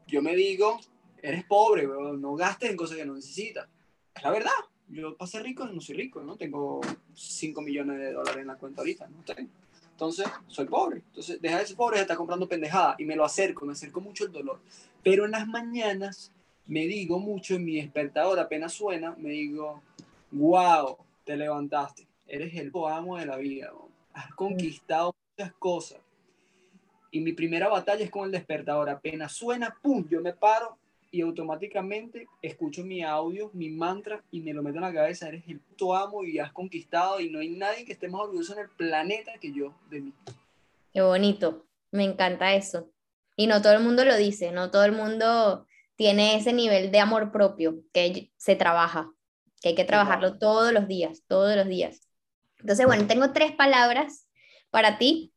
[0.07, 0.79] Yo me digo,
[1.21, 3.67] eres pobre, no gastes en cosas que no necesitas.
[4.15, 4.51] Es la verdad.
[4.89, 6.37] Yo ser rico no soy rico, ¿no?
[6.37, 6.79] Tengo
[7.13, 9.17] 5 millones de dólares en la cuenta ahorita, ¿no?
[9.91, 10.99] Entonces, soy pobre.
[11.07, 12.95] Entonces, deja de ser pobre, está comprando pendejada.
[12.97, 14.61] Y me lo acerco, me acerco mucho el dolor.
[15.03, 16.31] Pero en las mañanas
[16.67, 19.81] me digo mucho en mi despertador, apenas suena, me digo,
[20.31, 22.07] wow, te levantaste.
[22.27, 23.73] Eres el amo de la vida.
[24.13, 25.99] Has conquistado muchas cosas.
[27.11, 28.89] Y mi primera batalla es con el despertador.
[28.89, 30.77] Apenas suena, pum, yo me paro
[31.09, 35.29] y automáticamente escucho mi audio, mi mantra y me lo meto en la cabeza.
[35.29, 38.53] Eres el puto amo y has conquistado y no hay nadie que esté más orgulloso
[38.53, 40.13] en el planeta que yo de mí.
[40.93, 42.89] Qué bonito, me encanta eso.
[43.35, 45.65] Y no todo el mundo lo dice, no todo el mundo
[45.95, 49.11] tiene ese nivel de amor propio que se trabaja,
[49.61, 52.09] que hay que trabajarlo todos los días, todos los días.
[52.59, 54.26] Entonces, bueno, tengo tres palabras
[54.69, 55.33] para ti.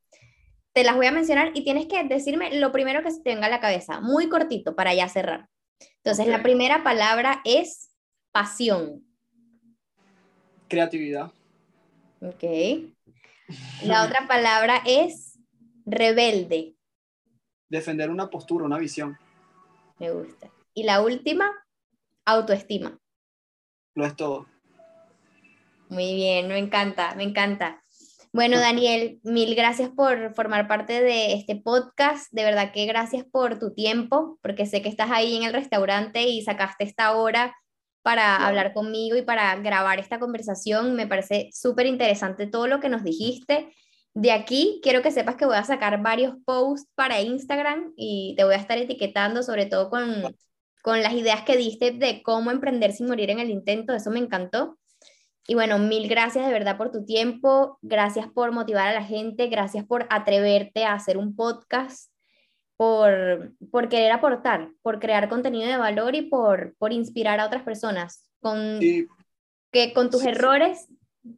[0.73, 3.47] Te las voy a mencionar y tienes que decirme lo primero que se te venga
[3.47, 5.49] a la cabeza, muy cortito para ya cerrar.
[5.97, 7.91] Entonces, la primera palabra es
[8.33, 9.05] pasión.
[10.69, 11.33] Creatividad.
[12.21, 12.45] Ok.
[13.85, 15.39] La otra palabra es
[15.85, 16.77] rebelde.
[17.69, 19.19] Defender una postura, una visión.
[19.99, 20.51] Me gusta.
[20.75, 21.51] Y la última,
[22.25, 22.99] autoestima.
[23.95, 24.47] Lo es todo.
[25.89, 27.80] Muy bien, me encanta, me encanta.
[28.33, 32.33] Bueno, Daniel, mil gracias por formar parte de este podcast.
[32.33, 36.23] De verdad que gracias por tu tiempo, porque sé que estás ahí en el restaurante
[36.23, 37.57] y sacaste esta hora
[38.03, 40.95] para hablar conmigo y para grabar esta conversación.
[40.95, 43.75] Me parece súper interesante todo lo que nos dijiste.
[44.15, 48.45] De aquí quiero que sepas que voy a sacar varios posts para Instagram y te
[48.45, 50.37] voy a estar etiquetando, sobre todo con,
[50.83, 53.93] con las ideas que diste de cómo emprender sin morir en el intento.
[53.93, 54.80] Eso me encantó.
[55.51, 59.49] Y bueno, mil gracias de verdad por tu tiempo, gracias por motivar a la gente,
[59.49, 62.09] gracias por atreverte a hacer un podcast,
[62.77, 67.65] por, por querer aportar, por crear contenido de valor y por, por inspirar a otras
[67.65, 68.29] personas.
[68.39, 70.87] Con, Que con tus errores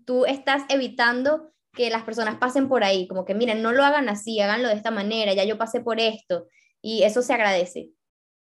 [0.05, 4.11] tú estás evitando que las personas pasen por ahí, como que miren, no lo hagan
[4.11, 6.49] así, háganlo de esta manera, ya yo pasé por esto,
[6.83, 7.93] y eso se agradece.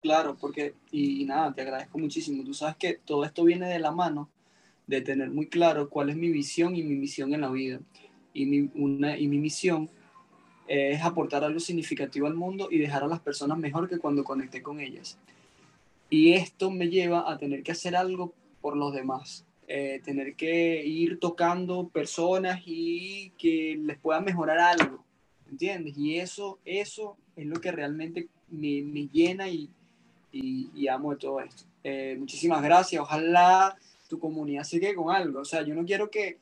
[0.00, 2.42] Claro, porque, y nada, te agradezco muchísimo.
[2.42, 4.28] Tú sabes que todo esto viene de la mano
[4.86, 7.80] de tener muy claro cuál es mi visión y mi misión en la vida.
[8.34, 9.90] Y mi, una, y mi misión
[10.68, 14.62] es aportar algo significativo al mundo y dejar a las personas mejor que cuando conecté
[14.62, 15.18] con ellas.
[16.08, 20.84] Y esto me lleva a tener que hacer algo por los demás, eh, tener que
[20.84, 25.04] ir tocando personas y que les pueda mejorar algo,
[25.50, 25.96] ¿entiendes?
[25.96, 29.68] Y eso, eso es lo que realmente me, me llena y,
[30.32, 31.64] y, amo de todo esto.
[31.84, 33.76] Eh, muchísimas gracias, ojalá
[34.12, 35.40] tu comunidad quede con algo.
[35.40, 36.38] O sea, yo no quiero que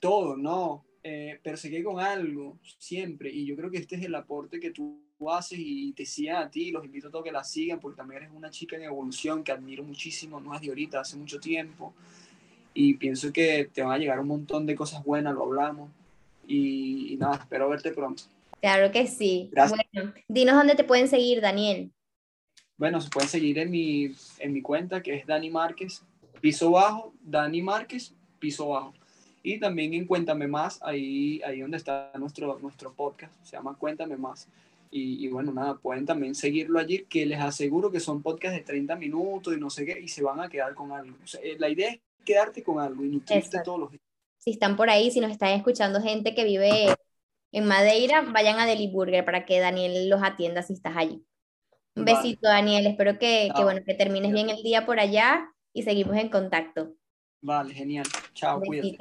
[0.00, 3.30] todo, no, eh, pero quede con algo siempre.
[3.30, 4.98] Y yo creo que este es el aporte que tú
[5.28, 6.70] haces y te sigan a ti.
[6.70, 9.52] Los invito a todos que la sigan porque también eres una chica en evolución que
[9.52, 11.92] admiro muchísimo, no es de ahorita, hace mucho tiempo.
[12.72, 15.90] Y pienso que te van a llegar un montón de cosas buenas, lo hablamos.
[16.48, 18.22] Y, nada, espero verte pronto.
[18.62, 19.50] Claro que sí.
[19.52, 19.78] Gracias.
[19.92, 21.92] Bueno, dinos dónde te pueden seguir, Daniel.
[22.78, 26.02] Bueno, se pueden seguir en mi, en mi cuenta que es Dani Márquez
[26.42, 28.92] piso bajo, Dani Márquez, piso bajo.
[29.44, 34.16] Y también en Cuéntame Más, ahí, ahí donde está nuestro, nuestro podcast, se llama Cuéntame
[34.16, 34.48] Más.
[34.94, 38.94] Y, bueno, nada, pueden también seguirlo allí, que les aseguro que son podcasts de 30
[38.96, 41.16] minutos y no sé qué, y se van a quedar con algo.
[41.42, 44.02] Eh, la idea es quedarte con algo y nutrirte todos los días.
[44.36, 46.94] Si están por ahí, si nos están escuchando gente que vive
[47.52, 51.24] en Madeira, vayan a Deli Burger para que Daniel los atienda si estás allí.
[51.96, 52.86] Un besito, Daniel.
[52.86, 56.94] Espero que, que, bueno, que termines bien el día por allá y seguimos en contacto.
[57.42, 58.06] Vale, genial.
[58.34, 58.98] Chao, cuídate.